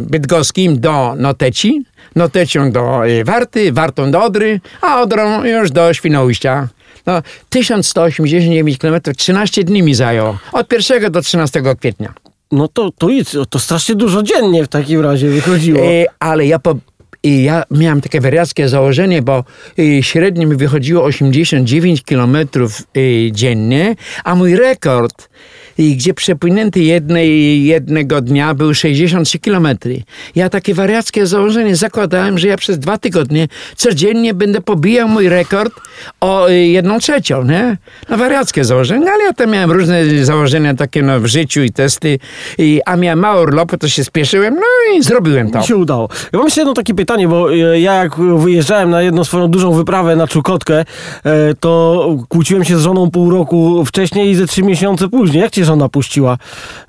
bydgoskim 0.00 0.80
do 0.80 1.14
Noteci, 1.16 1.82
Notecią 2.16 2.72
do 2.72 3.06
e, 3.06 3.24
Warty, 3.24 3.72
Wartą 3.72 4.10
do 4.10 4.22
Odry, 4.24 4.60
a 4.80 5.00
Odrą 5.02 5.44
już 5.44 5.70
do 5.70 5.94
Świnoujścia. 5.94 6.68
No, 7.06 7.22
1189 7.48 8.78
km, 8.78 9.00
13 9.16 9.64
dni 9.64 9.82
mi 9.82 9.94
zajęło. 9.94 10.38
Od 10.52 10.72
1 10.72 11.12
do 11.12 11.22
13 11.22 11.62
kwietnia. 11.80 12.14
No 12.52 12.68
to, 12.68 12.90
to, 12.98 13.08
jest, 13.08 13.36
to 13.50 13.58
strasznie 13.58 13.94
dużo 13.94 14.22
dziennie 14.22 14.64
w 14.64 14.68
takim 14.68 15.00
razie 15.00 15.28
wychodziło. 15.28 15.80
E, 15.80 16.04
ale 16.18 16.46
ja, 16.46 16.58
po, 16.58 16.74
i 17.22 17.42
ja 17.42 17.62
miałem 17.70 18.00
takie 18.00 18.20
wariackie 18.20 18.68
założenie, 18.68 19.22
bo 19.22 19.44
e, 19.78 20.02
średnio 20.02 20.48
mi 20.48 20.56
wychodziło 20.56 21.04
89 21.04 22.02
km 22.02 22.36
e, 22.36 22.42
dziennie, 23.32 23.96
a 24.24 24.34
mój 24.34 24.56
rekord, 24.56 25.28
e, 25.78 25.82
gdzie 25.82 26.14
przepłynięty 26.14 26.80
jednej, 26.80 27.64
jednego 27.64 28.20
dnia 28.20 28.54
był 28.54 28.74
63 28.74 29.38
km. 29.38 29.68
Ja 30.34 30.48
takie 30.48 30.74
wariackie 30.74 31.26
założenie 31.26 31.76
zakładałem, 31.76 32.38
że 32.38 32.48
ja 32.48 32.56
przez 32.56 32.78
dwa 32.78 32.98
tygodnie 32.98 33.48
codziennie 33.76 34.34
będę 34.34 34.60
pobijał 34.60 35.08
mój 35.08 35.28
rekord 35.28 35.74
o 36.20 36.48
e, 36.48 36.54
jedną 36.54 36.98
trzecią, 36.98 37.44
nie? 37.44 37.76
No 38.08 38.16
wariackie 38.16 38.64
założenie, 38.64 39.10
ale 39.12 39.24
ja 39.24 39.32
tam 39.32 39.50
miałem 39.50 39.70
różne 39.70 40.24
założenia 40.24 40.74
takie 40.74 41.02
no, 41.02 41.20
w 41.20 41.26
życiu 41.26 41.62
i 41.62 41.70
testy, 41.70 42.18
i, 42.58 42.80
a 42.86 42.96
miałem 42.96 43.18
mało 43.18 43.42
urlopu, 43.42 43.78
to 43.78 43.88
się 43.88 44.04
spieszyłem, 44.04 44.54
no 44.54 44.96
i 44.96 45.02
zrobiłem 45.02 45.50
to. 45.50 45.58
Mi 45.58 45.64
się 45.64 45.76
udało. 45.76 46.08
Ja 46.32 46.38
mam 46.38 46.46
jeszcze 46.46 46.60
jedno 46.60 46.74
takie 46.74 46.94
pytanie, 46.94 47.28
bo 47.28 47.52
e, 47.52 47.80
ja 47.80 47.94
jak 47.94 48.16
wyjeżdżałem 48.16 48.90
na 48.90 49.02
jedną 49.02 49.24
swoją 49.24 49.48
dużą 49.48 49.72
wyprawę 49.72 50.16
na 50.16 50.26
Czukotkę, 50.26 50.84
e, 51.24 51.54
to 51.60 52.16
kłóciłem 52.28 52.64
się 52.64 52.78
z 52.78 52.80
żoną 52.80 53.10
pół 53.10 53.30
roku 53.30 53.84
wcześniej 53.84 54.30
i 54.30 54.34
ze 54.34 54.46
trzy 54.46 54.62
miesiące 54.62 55.08
później. 55.08 55.42
Jak 55.42 55.50
cię 55.62 55.66
żona 55.66 55.88
puściła 55.88 56.38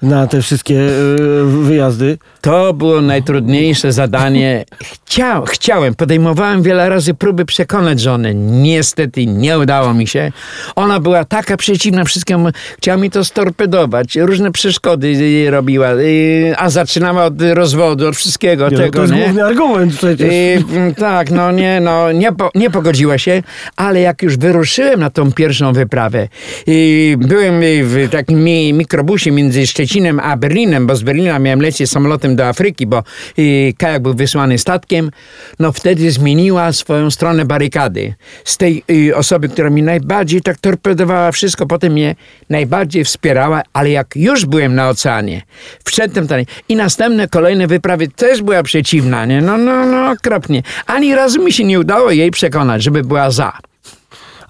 na 0.02 0.28
te 0.28 0.42
wszystkie 0.42 0.76
e, 0.76 1.46
wyjazdy? 1.46 2.18
To 2.42 2.74
było 2.74 3.02
najtrudniejsze 3.02 3.92
zadanie. 3.94 4.66
Chciał, 5.06 5.46
chciałem, 5.46 5.96
podejmowałem 5.96 6.64
wiele 6.64 6.90
razy 6.90 7.14
próby 7.14 7.46
przekonać 7.46 8.00
żonę. 8.00 8.34
Niestety 8.36 9.26
nie 9.26 9.60
udało 9.60 9.94
mi 9.94 10.08
się. 10.08 10.32
Ona 10.76 11.00
była 11.00 11.26
taka 11.26 11.58
przeciwna 11.58 12.04
wszystkiemu. 12.04 12.50
Chciała 12.78 12.98
mi 12.98 13.12
to 13.12 13.24
storpedować. 13.24 14.16
Różne 14.16 14.52
przeszkody 14.52 15.16
robiła. 15.52 15.94
y, 15.94 16.54
A 16.58 16.70
zaczynała 16.70 17.26
od 17.26 17.42
rozwodu, 17.42 18.08
od 18.08 18.16
wszystkiego 18.16 18.70
Nie, 18.70 18.78
no, 18.78 18.84
tego. 18.84 18.94
to 18.94 19.02
jest 19.02 19.14
nie? 19.14 19.24
główny 19.24 19.44
argument 19.46 19.96
przecież. 19.96 20.34
I, 20.34 20.76
mm, 20.76 20.96
tak, 20.96 21.32
no 21.32 21.52
nie, 21.52 21.80
no 21.82 22.12
nie, 22.12 22.32
po, 22.32 22.52
nie 22.56 22.70
pogodziła 22.70 23.18
się, 23.18 23.44
ale 23.76 24.02
jak 24.02 24.22
już 24.22 24.38
wyruszyłem 24.38 25.00
na 25.00 25.10
tą 25.10 25.32
pierwszą 25.32 25.74
wyprawę, 25.74 26.28
i 26.68 27.16
byłem 27.20 27.62
w 27.62 28.08
takim 28.12 28.44
mi, 28.64 28.74
mikrobusie 28.74 29.32
między 29.32 29.68
Szczecinem 29.68 30.20
a 30.20 30.38
Berlinem, 30.38 30.88
bo 30.88 30.96
z 30.96 31.04
Berlina 31.04 31.40
miałem 31.40 31.62
lecieć 31.62 31.90
samolotem 31.90 32.36
do 32.36 32.48
Afryki, 32.48 32.88
bo 32.88 33.04
y, 33.40 33.74
kajak 33.78 34.02
był 34.02 34.14
wysłany 34.14 34.58
statkiem, 34.58 35.12
no 35.60 35.72
wtedy 35.72 36.12
zmieniła 36.12 36.72
swoją 36.72 37.12
stronę 37.12 37.46
barykady. 37.46 38.14
Z 38.46 38.58
tej 38.58 38.84
y, 38.92 39.16
osoby, 39.16 39.50
która 39.50 39.70
mi 39.70 39.84
najbardziej 39.84 40.42
tak 40.42 40.58
torpedowała 40.58 41.32
wszystko, 41.32 41.66
potem 41.66 41.94
mnie 41.94 42.16
najbardziej 42.50 43.04
wspierała, 43.04 43.62
ale 43.74 43.90
jak 43.90 44.16
już 44.16 44.46
byłem 44.46 44.76
na 44.76 44.90
oceanie, 44.90 45.42
wszedłem 45.86 46.28
tam 46.28 46.40
i 46.70 46.76
następne, 46.76 47.28
kolejne 47.28 47.68
wyprawy 47.68 48.08
też 48.08 48.42
była 48.42 48.64
przeciwna, 48.64 49.26
nie? 49.26 49.42
No, 49.42 49.58
no, 49.58 49.86
no, 49.86 50.12
okropnie. 50.12 50.64
Ani 50.86 51.16
razu 51.16 51.44
mi 51.44 51.54
się 51.54 51.64
nie 51.64 51.80
udało 51.80 52.12
jej 52.12 52.32
przekonać, 52.32 52.84
żeby 52.84 53.04
była 53.04 53.32
za. 53.32 53.73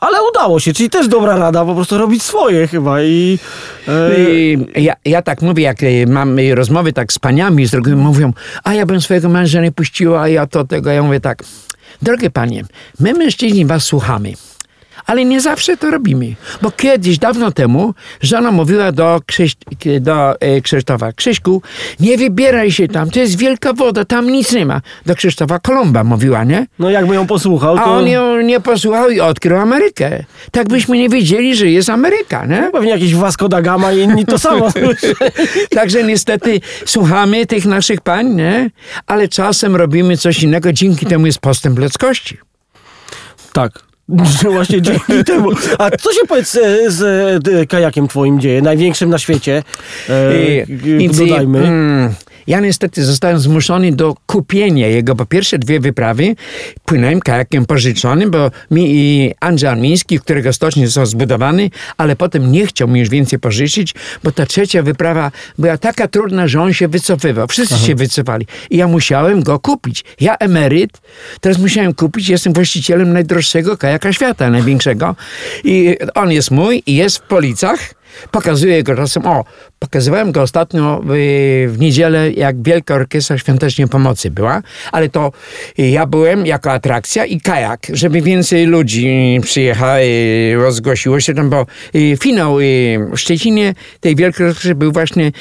Ale 0.03 0.17
udało 0.29 0.59
się, 0.59 0.73
czyli 0.73 0.89
też 0.89 1.07
dobra 1.07 1.35
rada, 1.35 1.65
po 1.65 1.75
prostu 1.75 1.97
robić 1.97 2.23
swoje 2.23 2.67
chyba 2.67 3.01
i... 3.01 3.39
E, 4.75 4.81
ja, 4.81 4.93
ja 5.05 5.21
tak 5.21 5.41
mówię, 5.41 5.63
jak 5.63 5.83
y, 5.83 6.05
mam 6.07 6.37
rozmowy 6.53 6.93
tak 6.93 7.13
z 7.13 7.19
paniami, 7.19 7.65
z 7.65 7.71
drugimi 7.71 7.95
mówią, 7.95 8.33
a 8.63 8.73
ja 8.73 8.85
bym 8.85 9.01
swojego 9.01 9.29
męża 9.29 9.61
nie 9.61 9.71
puściła, 9.71 10.21
a 10.21 10.27
ja 10.27 10.47
to 10.47 10.65
tego. 10.65 10.91
Ja 10.91 11.03
mówię 11.03 11.19
tak, 11.19 11.43
drogie 12.01 12.29
panie, 12.29 12.63
my 12.99 13.13
mężczyźni 13.13 13.65
was 13.65 13.83
słuchamy. 13.83 14.33
Ale 15.05 15.25
nie 15.25 15.41
zawsze 15.41 15.77
to 15.77 15.91
robimy. 15.91 16.35
Bo 16.61 16.71
kiedyś, 16.71 17.17
dawno 17.17 17.51
temu, 17.51 17.93
żona 18.21 18.51
mówiła 18.51 18.91
do, 18.91 19.19
Krzyś, 19.25 19.55
do 20.01 20.39
e, 20.41 20.61
Krzysztofa, 20.61 21.11
Krzyśku, 21.11 21.61
nie 21.99 22.17
wybieraj 22.17 22.71
się 22.71 22.87
tam, 22.87 23.09
to 23.09 23.19
jest 23.19 23.37
wielka 23.37 23.73
woda, 23.73 24.05
tam 24.05 24.29
nic 24.29 24.51
nie 24.51 24.65
ma. 24.65 24.81
Do 25.05 25.15
Krzysztofa 25.15 25.59
Kolumba 25.59 26.03
mówiła, 26.03 26.43
nie? 26.43 26.67
No 26.79 26.89
jakby 26.89 27.15
ją 27.15 27.27
posłuchał, 27.27 27.77
A 27.77 27.83
to 27.83 27.93
on 27.93 28.07
ją 28.07 28.41
nie 28.41 28.59
posłuchał 28.59 29.09
i 29.09 29.19
odkrył 29.19 29.57
Amerykę. 29.57 30.23
Tak 30.51 30.67
byśmy 30.67 30.97
nie 30.97 31.09
wiedzieli, 31.09 31.55
że 31.55 31.67
jest 31.67 31.89
Ameryka, 31.89 32.45
nie? 32.45 32.69
pewnie 32.73 32.89
jakiś 32.91 33.15
Vasco 33.15 33.49
da 33.49 33.61
Gama 33.61 33.91
i 33.91 33.99
inni 33.99 34.25
to 34.25 34.39
samo. 34.39 34.69
Także 35.75 36.03
niestety 36.03 36.61
słuchamy 36.85 37.45
tych 37.45 37.65
naszych 37.65 38.01
pań, 38.01 38.35
nie? 38.35 38.69
Ale 39.07 39.27
czasem 39.27 39.75
robimy 39.75 40.17
coś 40.17 40.43
innego, 40.43 40.73
dzięki 40.73 41.05
temu 41.05 41.25
jest 41.25 41.39
postęp 41.39 41.79
ludzkości. 41.79 42.37
tak. 43.53 43.92
Właśnie 44.09 44.81
dzięki 44.81 45.23
temu. 45.25 45.49
A 45.77 45.89
co 45.89 46.13
się 46.13 46.19
powiedz 46.27 46.55
e, 46.55 46.91
z 46.91 47.47
e, 47.47 47.65
kajakiem 47.65 48.07
twoim 48.07 48.39
dzieje? 48.39 48.61
Największym 48.61 49.09
na 49.09 49.17
świecie. 49.17 49.63
E, 50.09 50.65
Więc, 50.67 51.17
dodajmy. 51.17 51.59
mm, 51.59 52.13
ja 52.47 52.59
niestety 52.59 53.05
zostałem 53.05 53.39
zmuszony 53.39 53.91
do 53.91 54.15
kupienia 54.25 54.87
jego, 54.87 55.15
bo 55.15 55.25
pierwsze 55.25 55.59
dwie 55.59 55.79
wyprawy 55.79 56.35
płynąłem 56.85 57.19
kajakiem 57.19 57.65
pożyczonym, 57.65 58.31
bo 58.31 58.51
mi 58.71 58.83
i 58.91 59.31
Andrzej 59.39 59.69
Armiński, 59.69 60.19
którego 60.19 60.53
stocznik 60.53 60.85
został 60.85 61.05
zbudowany, 61.05 61.69
ale 61.97 62.15
potem 62.15 62.51
nie 62.51 62.67
chciał 62.67 62.87
mi 62.87 62.99
już 62.99 63.09
więcej 63.09 63.39
pożyczyć, 63.39 63.93
bo 64.23 64.31
ta 64.31 64.45
trzecia 64.45 64.83
wyprawa 64.83 65.31
była 65.57 65.77
taka 65.77 66.07
trudna, 66.07 66.47
że 66.47 66.61
on 66.61 66.73
się 66.73 66.87
wycofywał. 66.87 67.47
Wszyscy 67.47 67.77
się 67.77 67.95
wycofali. 67.95 68.47
I 68.69 68.77
ja 68.77 68.87
musiałem 68.87 69.43
go 69.43 69.59
kupić. 69.59 70.03
Ja 70.19 70.35
emeryt, 70.35 71.01
teraz 71.41 71.57
musiałem 71.57 71.93
kupić, 71.93 72.29
jestem 72.29 72.53
właścicielem 72.53 73.13
najdroższego 73.13 73.77
kajaka 73.77 74.13
świata, 74.13 74.49
największego. 74.49 75.15
I 75.63 75.97
on 76.15 76.31
jest 76.31 76.51
mój 76.51 76.83
i 76.85 76.95
jest 76.95 77.17
w 77.17 77.21
Policach. 77.21 78.02
Pokazuję 78.31 78.83
go 78.83 78.95
czasem. 78.95 79.27
O, 79.27 79.45
pokazywałem 79.79 80.31
go 80.31 80.41
ostatnio 80.41 81.01
w, 81.05 81.09
w 81.69 81.79
niedzielę, 81.79 82.31
jak 82.31 82.63
Wielka 82.63 82.95
Orkiestra 82.95 83.37
Świątecznej 83.37 83.87
Pomocy 83.87 84.31
była, 84.31 84.61
ale 84.91 85.09
to 85.09 85.31
ja 85.77 86.05
byłem 86.05 86.45
jako 86.45 86.71
atrakcja 86.71 87.25
i 87.25 87.41
kajak, 87.41 87.87
żeby 87.93 88.21
więcej 88.21 88.65
ludzi 88.65 89.39
przyjechało, 89.43 89.99
i 90.03 90.53
rozgłosiło 90.55 91.19
się 91.19 91.33
tam, 91.33 91.49
bo 91.49 91.65
y, 91.95 92.17
finał 92.19 92.59
y, 92.59 92.63
w 93.13 93.17
Szczecinie 93.17 93.75
tej 93.99 94.15
Wielkiej 94.15 94.45
Orkiestry 94.45 94.75
był 94.75 94.91
właśnie 94.91 95.31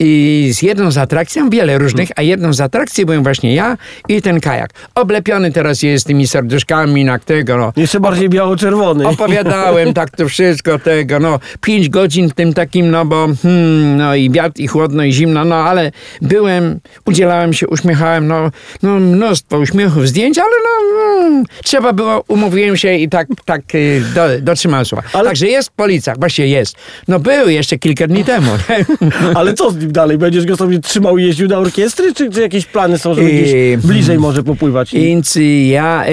y, 0.00 0.54
z 0.54 0.62
jedną 0.62 0.90
z 0.90 0.98
atrakcji, 0.98 1.40
mam 1.40 1.50
wiele 1.50 1.78
różnych, 1.78 2.08
a 2.16 2.22
jedną 2.22 2.52
z 2.52 2.60
atrakcji 2.60 3.06
byłem 3.06 3.22
właśnie 3.22 3.54
ja 3.54 3.76
i 4.08 4.22
ten 4.22 4.40
kajak. 4.40 4.70
Oblepiony 4.94 5.52
teraz 5.52 5.82
jest 5.82 6.06
tymi 6.06 6.26
serduszkami 6.26 7.04
na 7.04 7.18
tego, 7.18 7.56
no. 7.56 7.72
Jeszcze 7.76 8.00
bardziej 8.00 8.28
biało-czerwony. 8.28 9.08
Opowiadałem 9.08 9.94
tak 10.00 10.10
to 10.10 10.28
wszystko 10.28 10.78
tego, 10.78 11.20
no 11.20 11.38
pięć 11.60 11.88
godzin 11.88 12.28
w 12.28 12.34
tym 12.34 12.54
takim, 12.54 12.90
no 12.90 13.04
bo 13.04 13.28
hmm, 13.42 13.96
no 13.96 14.14
i 14.14 14.30
wiatr, 14.30 14.60
i 14.60 14.66
chłodno, 14.66 15.04
i 15.04 15.12
zimno, 15.12 15.44
no 15.44 15.56
ale 15.56 15.92
byłem, 16.22 16.80
udzielałem 17.06 17.52
się, 17.52 17.68
uśmiechałem, 17.68 18.26
no, 18.28 18.50
no 18.82 19.00
mnóstwo 19.00 19.58
uśmiechów, 19.58 20.08
zdjęć, 20.08 20.38
ale 20.38 20.50
no 20.64 21.00
mm, 21.20 21.44
trzeba 21.64 21.92
było, 21.92 22.24
umówiłem 22.28 22.76
się 22.76 22.94
i 22.94 23.08
tak, 23.08 23.28
tak 23.44 23.74
y, 23.74 24.02
do, 24.14 24.22
dotrzymałem 24.40 24.86
słowa. 24.86 25.02
Ale- 25.12 25.28
Także 25.28 25.46
jest 25.46 25.68
w 25.68 25.72
Policach, 25.72 26.18
właśnie 26.18 26.46
jest. 26.46 26.76
No 27.08 27.20
był 27.20 27.48
jeszcze 27.48 27.78
kilka 27.78 28.06
dni 28.06 28.24
temu. 28.24 28.50
Ale 29.34 29.54
co 29.54 29.70
z 29.70 29.76
nim 29.76 29.89
dalej? 29.92 30.18
Będziesz 30.18 30.46
go 30.46 30.56
sobie 30.56 30.78
trzymał 30.78 31.18
i 31.18 31.24
jeździł 31.24 31.48
na 31.48 31.58
orkiestry? 31.58 32.14
Czy, 32.14 32.30
czy 32.30 32.40
jakieś 32.40 32.66
plany 32.66 32.98
są, 32.98 33.14
żeby 33.14 33.30
gdzieś 33.30 33.76
bliżej 33.76 34.18
może 34.18 34.42
popływać? 34.42 34.92
Więc 34.92 35.38
ja 35.68 36.04
e, 36.06 36.12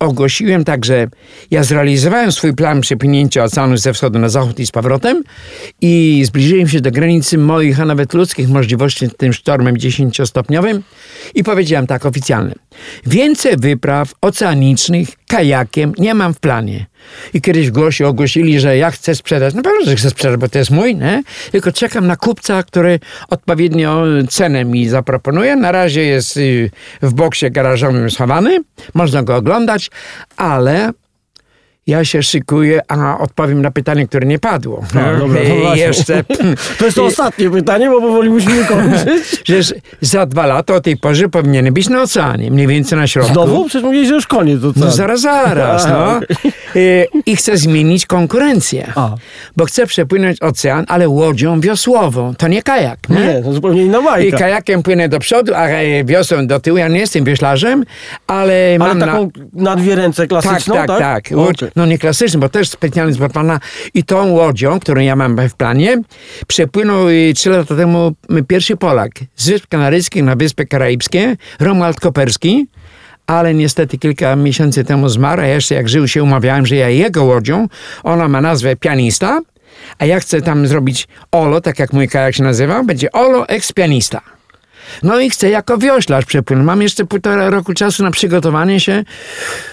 ogłosiłem 0.00 0.64
tak, 0.64 0.84
że 0.84 1.08
ja 1.50 1.64
zrealizowałem 1.64 2.32
swój 2.32 2.54
plan 2.54 2.80
przepłynięcia 2.80 3.44
oceanu 3.44 3.76
ze 3.76 3.92
wschodu 3.92 4.18
na 4.18 4.28
zachód 4.28 4.58
i 4.58 4.66
z 4.66 4.70
powrotem 4.70 5.22
i 5.80 6.22
zbliżyłem 6.24 6.68
się 6.68 6.80
do 6.80 6.90
granicy 6.90 7.38
moich, 7.38 7.80
a 7.80 7.84
nawet 7.84 8.14
ludzkich 8.14 8.48
możliwości 8.48 9.10
tym 9.16 9.32
sztormem 9.32 9.76
10-stopniowym 9.76 10.80
i 11.34 11.44
powiedziałem 11.44 11.86
tak 11.86 12.06
oficjalnie. 12.06 12.54
Więcej 13.06 13.56
wypraw 13.56 14.12
oceanicznych 14.20 15.08
kajakiem 15.30 15.92
nie 15.98 16.14
mam 16.14 16.34
w 16.34 16.40
planie. 16.40 16.86
I 17.34 17.40
kiedyś 17.40 17.68
w 17.68 17.72
głosie 17.72 18.06
ogłosili, 18.06 18.60
że 18.60 18.76
ja 18.76 18.90
chcę 18.90 19.14
sprzedać. 19.14 19.54
No 19.54 19.62
pewnie, 19.62 19.86
że 19.86 19.96
chcę 19.96 20.10
sprzedać, 20.10 20.40
bo 20.40 20.48
to 20.48 20.58
jest 20.58 20.70
mój, 20.70 20.96
nie? 20.96 21.22
Tylko 21.52 21.72
czekam 21.72 22.06
na 22.06 22.16
kupca, 22.16 22.62
który 22.62 23.00
odpowiednio 23.28 24.04
cenę 24.28 24.64
mi 24.64 24.88
zaproponuje. 24.88 25.56
Na 25.56 25.72
razie 25.72 26.02
jest 26.02 26.36
y, 26.36 26.70
w 27.02 27.14
boksie 27.14 27.50
garażowym 27.50 28.10
schowany. 28.10 28.58
Można 28.94 29.22
go 29.22 29.36
oglądać, 29.36 29.90
ale 30.36 30.90
ja 31.90 32.04
się 32.04 32.22
szykuję, 32.22 32.80
a 32.88 33.18
odpowiem 33.18 33.62
na 33.62 33.70
pytanie, 33.70 34.06
które 34.06 34.26
nie 34.26 34.38
padło. 34.38 34.84
Dobra, 34.94 35.18
no 35.18 35.26
I 35.26 35.60
właśnie. 35.60 35.82
jeszcze... 35.82 36.24
To 36.78 36.84
jest 36.84 36.96
to 36.96 37.04
ostatnie 37.04 37.50
pytanie, 37.50 37.90
bo 37.90 38.00
powoli 38.00 38.30
musimy 38.30 38.64
kończyć. 38.74 39.42
Że 39.44 39.54
za 40.00 40.26
dwa 40.26 40.46
lata 40.46 40.74
o 40.74 40.80
tej 40.80 40.96
porze 40.96 41.28
powinien 41.28 41.74
być 41.74 41.88
na 41.88 42.02
oceanie, 42.02 42.50
mniej 42.50 42.66
więcej 42.66 42.98
na 42.98 43.06
środku. 43.06 43.32
Znowu? 43.32 43.64
Przecież 43.64 43.84
mówiłeś, 43.84 44.08
że 44.08 44.14
już 44.14 44.26
koniec. 44.26 44.60
To 44.62 44.72
co? 44.72 44.80
No 44.80 44.90
zaraz, 44.90 45.20
zaraz, 45.20 45.86
no. 45.88 46.20
Y, 46.76 47.06
I 47.26 47.36
chcę 47.36 47.56
zmienić 47.56 48.06
konkurencję. 48.06 48.92
A. 48.94 49.10
Bo 49.56 49.64
chcę 49.64 49.86
przepłynąć 49.86 50.42
ocean, 50.42 50.84
ale 50.88 51.08
łodzią 51.08 51.60
wiosłową. 51.60 52.34
To 52.34 52.48
nie 52.48 52.62
kajak, 52.62 52.98
nie? 53.08 53.16
Nie, 53.26 53.42
to 53.42 53.52
zupełnie 53.52 53.82
inna 53.82 53.98
I 53.98 54.04
bajka. 54.04 54.38
kajakiem 54.38 54.82
płynę 54.82 55.08
do 55.08 55.18
przodu, 55.18 55.52
a 55.54 55.68
wiosą 56.04 56.46
do 56.46 56.60
tyłu. 56.60 56.78
Ja 56.78 56.88
nie 56.88 56.98
jestem 56.98 57.24
wioślarzem, 57.24 57.84
ale 58.26 58.76
mam 58.78 58.90
Ale 58.90 58.98
na... 59.00 59.06
taką 59.06 59.30
na 59.52 59.76
dwie 59.76 59.94
ręce 59.94 60.26
Tak, 60.26 60.28
klasyczną, 60.42 60.74
tak, 60.74 60.86
tak? 60.86 60.98
tak. 60.98 61.24
Łódź, 61.38 61.62
Okej. 61.62 61.70
No 61.80 61.86
nie 61.86 61.98
klasyczny, 61.98 62.40
bo 62.40 62.48
też 62.48 62.68
specjalnie 62.68 63.12
zbudowana. 63.12 63.60
I 63.94 64.04
tą 64.04 64.30
łodzią, 64.30 64.80
którą 64.80 65.00
ja 65.00 65.16
mam 65.16 65.48
w 65.48 65.54
planie, 65.54 66.02
przepłynął 66.46 67.08
y, 67.08 67.32
trzy 67.36 67.50
lata 67.50 67.76
temu 67.76 68.12
y, 68.38 68.42
pierwszy 68.42 68.76
Polak 68.76 69.10
z 69.36 69.48
Wysp 69.48 69.66
Kanaryjskich 69.68 70.22
na 70.22 70.36
Wyspy 70.36 70.66
Karaibskie, 70.66 71.36
Romuald 71.60 72.00
Koperski. 72.00 72.66
Ale 73.26 73.54
niestety 73.54 73.98
kilka 73.98 74.36
miesięcy 74.36 74.84
temu 74.84 75.08
zmarł, 75.08 75.42
a 75.42 75.46
jeszcze 75.46 75.74
jak 75.74 75.88
żył 75.88 76.08
się 76.08 76.22
umawiałem, 76.22 76.66
że 76.66 76.76
ja 76.76 76.88
jego 76.88 77.24
łodzią, 77.24 77.68
ona 78.02 78.28
ma 78.28 78.40
nazwę 78.40 78.76
Pianista, 78.76 79.40
a 79.98 80.04
ja 80.04 80.20
chcę 80.20 80.42
tam 80.42 80.66
zrobić 80.66 81.08
Olo, 81.32 81.60
tak 81.60 81.78
jak 81.78 81.92
mój 81.92 82.08
kajak 82.08 82.34
się 82.34 82.42
nazywał, 82.42 82.84
będzie 82.84 83.12
Olo 83.12 83.48
ex 83.48 83.72
Pianista. 83.72 84.20
No 85.02 85.20
i 85.20 85.30
chcę 85.30 85.50
jako 85.50 85.78
wioślarz 85.78 86.24
przepłynąć. 86.24 86.66
Mam 86.66 86.82
jeszcze 86.82 87.04
półtora 87.04 87.50
roku 87.50 87.74
czasu 87.74 88.02
na 88.02 88.10
przygotowanie 88.10 88.80
się. 88.80 89.04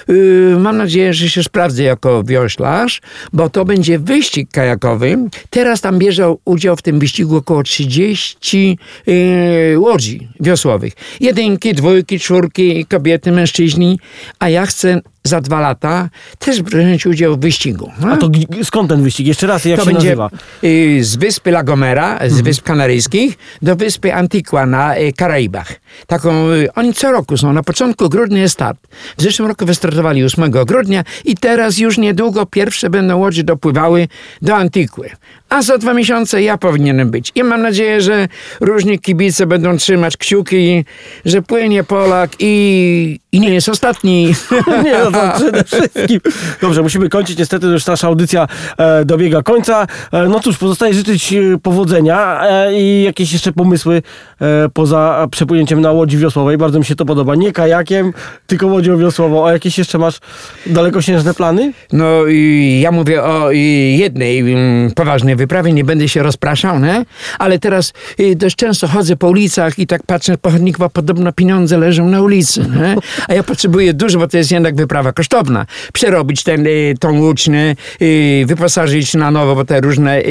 Yy, 0.08 0.56
mam 0.60 0.78
nadzieję, 0.78 1.14
że 1.14 1.30
się 1.30 1.44
sprawdzę 1.44 1.84
jako 1.84 2.24
wioślarz, 2.24 3.02
bo 3.34 3.50
to 3.50 3.66
będzie 3.66 4.00
wyścig 4.00 4.52
kajakowy. 4.52 5.18
Teraz 5.50 5.82
tam 5.82 6.00
bierze 6.00 6.36
udział 6.46 6.76
w 6.76 6.82
tym 6.82 7.00
wyścigu 7.00 7.36
około 7.36 7.64
30 7.64 8.78
yy, 9.08 9.80
łodzi 9.80 10.28
wiosłowych. 10.40 10.94
Jedynki, 11.20 11.74
dwójki, 11.74 12.20
czwórki, 12.20 12.86
kobiety, 12.86 13.32
mężczyźni. 13.32 14.00
A 14.40 14.50
ja 14.50 14.66
chcę 14.66 15.02
za 15.28 15.42
dwa 15.42 15.60
lata 15.60 16.10
też 16.40 16.62
wziąć 16.64 17.06
udział 17.06 17.36
w 17.36 17.40
wyścigu. 17.40 17.92
No? 18.02 18.12
A 18.12 18.18
to 18.18 18.30
g- 18.30 18.46
skąd 18.64 18.90
ten 18.90 19.04
wyścig? 19.04 19.28
Jeszcze 19.28 19.48
raz, 19.48 19.66
jak 19.66 19.80
to 19.80 19.86
się 19.86 19.92
będzie 19.92 20.08
nazywa? 20.08 20.30
y, 20.64 21.04
z 21.04 21.16
wyspy 21.16 21.50
La 21.50 21.64
Gomera, 21.64 22.20
z 22.28 22.42
Wysp 22.42 22.64
Kanaryjskich, 22.64 23.38
do 23.62 23.76
wyspy 23.76 24.14
Antigua 24.14 24.66
na 24.66 24.98
y, 24.98 25.14
Karaibach. 25.14 25.74
Taką, 26.08 26.52
y, 26.52 26.74
oni 26.76 26.94
co 26.94 27.12
roku 27.12 27.38
są, 27.38 27.54
na 27.54 27.64
początku 27.64 28.10
grudnia 28.10 28.42
jest 28.42 28.54
start. 28.54 28.80
W 29.18 29.22
zeszłym 29.22 29.48
roku 29.48 29.66
wystartowali 29.66 30.24
8 30.24 30.52
grudnia 30.52 31.04
i 31.26 31.36
teraz 31.36 31.78
już 31.78 31.98
niedługo 31.98 32.46
pierwsze 32.46 32.90
będą 32.90 33.18
łodzie 33.18 33.44
dopływały 33.44 34.08
do 34.42 34.56
Antigły. 34.56 35.10
A 35.50 35.62
za 35.62 35.78
dwa 35.78 35.94
miesiące 35.94 36.44
ja 36.44 36.58
powinienem 36.58 37.12
być. 37.12 37.32
I 37.36 37.44
mam 37.44 37.62
nadzieję, 37.62 38.02
że 38.02 38.28
różni 38.62 39.00
kibice 39.00 39.46
będą 39.46 39.78
trzymać 39.78 40.18
kciuki, 40.18 40.86
że 41.26 41.42
płynie 41.42 41.84
Polak 41.84 42.32
i, 42.40 43.20
i 43.38 43.40
nie 43.40 43.50
jest 43.50 43.70
ostatni. 43.70 44.36
Nie, 44.84 44.98
no 45.04 45.12
to 45.12 45.34
przede 45.36 45.64
wszystkim. 45.64 46.20
Dobrze, 46.62 46.82
musimy 46.82 47.10
kończyć. 47.10 47.38
Niestety 47.38 47.68
już 47.68 47.86
nasza 47.86 48.08
audycja 48.08 48.48
e, 48.78 49.06
dobiega 49.06 49.42
końca. 49.42 49.88
E, 50.12 50.28
no 50.28 50.40
cóż, 50.40 50.58
pozostaje 50.58 50.94
życzyć 50.94 51.34
e, 51.34 51.58
powodzenia 51.64 52.42
e, 52.44 52.74
i 52.74 53.04
jakieś 53.04 53.34
jeszcze 53.34 53.52
pomysły 53.52 54.02
e, 54.42 54.70
poza 54.74 55.28
przepłynięciem 55.32 55.82
na 55.82 55.92
łodzi 55.92 56.18
wiosłowej. 56.18 56.58
Bardzo 56.58 56.80
mi 56.80 56.86
się 56.86 56.96
to 56.96 57.06
podoba. 57.06 57.36
Nie 57.36 57.52
kajakiem, 57.52 58.14
tylko 58.48 58.68
łodzią 58.68 58.98
wiosłową. 58.98 59.48
A 59.48 59.52
jakieś 59.52 59.78
jeszcze 59.78 59.98
masz 59.98 60.20
dalekosiężne 60.66 61.34
plany? 61.34 61.74
No 61.94 62.26
i 62.26 62.80
ja 62.82 62.92
mówię 62.92 63.24
o 63.24 63.52
jednej 63.98 64.40
mm, 64.40 64.92
poważnej 64.92 65.36
wyprawie, 65.36 65.74
nie 65.74 65.84
będę 65.84 66.10
się 66.10 66.24
rozpraszał, 66.24 66.80
nie? 66.80 67.06
ale 67.40 67.60
teraz 67.60 67.94
y, 68.20 68.36
dość 68.36 68.56
często 68.56 68.88
chodzę 68.88 69.16
po 69.16 69.30
ulicach 69.30 69.80
i 69.80 69.88
tak 69.88 70.04
patrzę 70.04 70.38
po 70.38 70.52
chodniku, 70.52 70.80
bo 70.80 70.90
podobno 70.90 71.32
pieniądze 71.32 71.78
leżą 71.78 72.08
na 72.08 72.22
ulicy, 72.22 72.62
nie? 72.62 72.96
A 73.28 73.34
ja 73.34 73.44
potrzebuję 73.44 73.94
dużo, 73.94 74.20
bo 74.20 74.28
to 74.28 74.38
jest 74.38 74.52
jednak 74.52 74.76
wyprawa 74.76 75.14
kosztowna. 75.14 75.66
Przerobić 75.94 76.44
ten, 76.44 76.68
y, 76.68 76.96
tą 77.00 77.34
nie? 77.48 77.76
Y, 78.02 78.46
wyposażyć 78.46 79.14
na 79.14 79.32
nowo, 79.32 79.56
bo 79.56 79.66
te 79.66 79.82
różne 79.82 80.20
y, 80.20 80.24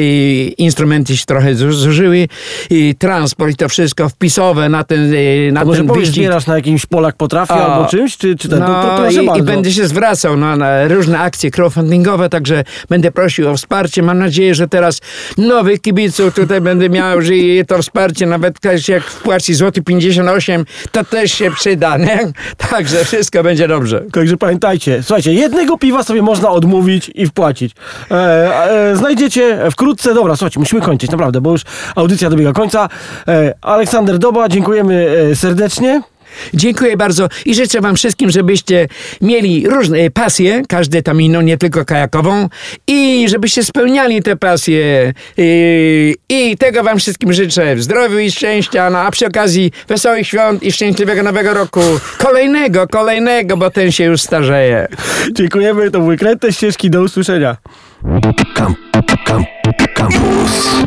instrumenty 0.59 1.17
się 1.17 1.25
trochę 1.27 1.55
zu- 1.55 1.73
zużyły, 1.73 2.29
transport 2.99 3.53
i 3.53 3.57
to 3.57 3.69
wszystko 3.69 4.09
wpisowe 4.09 4.69
na 4.69 4.85
ten, 4.85 5.15
na 5.53 5.61
A 5.61 5.65
może 5.65 5.79
ten 5.79 5.89
powiesz, 5.89 6.09
zbierasz 6.09 6.47
na 6.47 6.57
jakimś 6.57 6.87
Polak 6.87 7.17
potrafi 7.17 7.53
O. 7.53 7.75
albo 7.75 7.89
czymś, 7.91 8.17
czy, 8.17 8.37
czy 8.37 8.49
ten? 8.49 8.59
No 8.59 8.67
to, 8.67 8.83
to 8.83 8.97
proszę 8.97 9.25
i, 9.25 9.39
i 9.39 9.43
będę 9.43 9.73
się 9.73 9.87
zwracał 9.87 10.37
na, 10.37 10.57
na 10.57 10.89
różne 10.89 11.19
akcje 11.19 11.51
crowdfundingowe, 11.51 12.29
także 12.29 12.65
będę 12.89 13.11
prosił 13.11 13.49
o 13.49 13.57
wsparcie. 13.57 14.03
Mam 14.03 14.19
nadzieję, 14.19 14.55
że 14.55 14.69
teraz 14.69 15.01
nowych 15.39 15.81
kibiców 15.81 16.35
tutaj 16.35 16.61
będę 16.61 16.91
miał, 16.91 17.23
że 17.23 17.33
to 17.67 17.83
wsparcie, 17.83 18.27
nawet 18.27 18.59
jak 18.89 19.03
wpłaci 19.05 19.55
złoty 19.55 19.83
58, 19.83 20.65
to 20.93 21.05
też 21.05 21.33
się 21.33 21.51
przyda, 21.51 21.97
nie? 21.97 22.33
Także 22.77 23.05
wszystko 23.05 23.43
będzie 23.43 23.69
dobrze. 23.69 24.05
Także 24.13 24.37
pamiętajcie, 24.37 25.03
słuchajcie, 25.03 25.33
jednego 25.33 25.79
piwa 25.79 26.03
sobie 26.03 26.23
można 26.23 26.51
odmówić 26.51 27.11
i 27.15 27.27
wpłacić. 27.27 27.75
E, 28.11 28.15
e, 28.91 28.97
znajdziecie 28.97 29.59
wkrótce, 29.71 30.15
dobra, 30.15 30.37
słuchajcie, 30.37 30.61
musimy 30.61 30.81
kończyć, 30.83 31.11
naprawdę, 31.11 31.41
bo 31.41 31.51
już 31.51 31.63
audycja 31.95 32.31
dobiega 32.31 32.53
końca. 32.53 32.89
E, 33.29 33.55
Aleksander 33.63 34.19
Doba, 34.19 34.49
dziękujemy 34.49 35.17
e, 35.31 35.37
serdecznie. 35.37 36.03
Dziękuję 36.55 36.97
bardzo 36.97 37.29
i 37.47 37.55
życzę 37.55 37.81
wam 37.81 37.97
wszystkim, 37.97 38.31
żebyście 38.31 38.89
mieli 39.21 39.69
różne 39.69 40.11
pasje, 40.11 40.63
każde 40.69 41.03
tam 41.03 41.21
inną, 41.23 41.41
nie 41.41 41.59
tylko 41.59 41.85
kajakową 41.85 42.49
i 42.87 43.27
żebyście 43.29 43.65
spełniali 43.65 44.23
te 44.23 44.37
pasje 44.37 45.13
i, 45.37 46.15
i 46.29 46.57
tego 46.57 46.83
wam 46.83 46.99
wszystkim 46.99 47.33
życzę 47.33 47.79
zdrowiu 47.79 48.19
i 48.19 48.31
szczęścia, 48.31 48.91
no 48.91 48.99
a 48.99 49.11
przy 49.11 49.27
okazji 49.27 49.73
wesołych 49.89 50.27
świąt 50.27 50.63
i 50.63 50.73
szczęśliwego 50.73 51.23
nowego 51.23 51.55
roku, 51.55 51.81
kolejnego, 52.19 52.89
kolejnego, 52.89 53.57
bo 53.57 53.71
ten 53.71 53.93
się 53.93 54.05
już 54.05 54.23
starzeje. 54.23 54.89
Dziękujemy, 55.33 55.91
to 55.91 56.01
były 56.01 56.17
kręte 56.17 56.53
ścieżki, 56.53 56.91
do 56.91 57.03
usłyszenia. 57.03 57.57
Camp, 58.55 58.79
camp, 59.27 59.47
campus. 59.95 60.87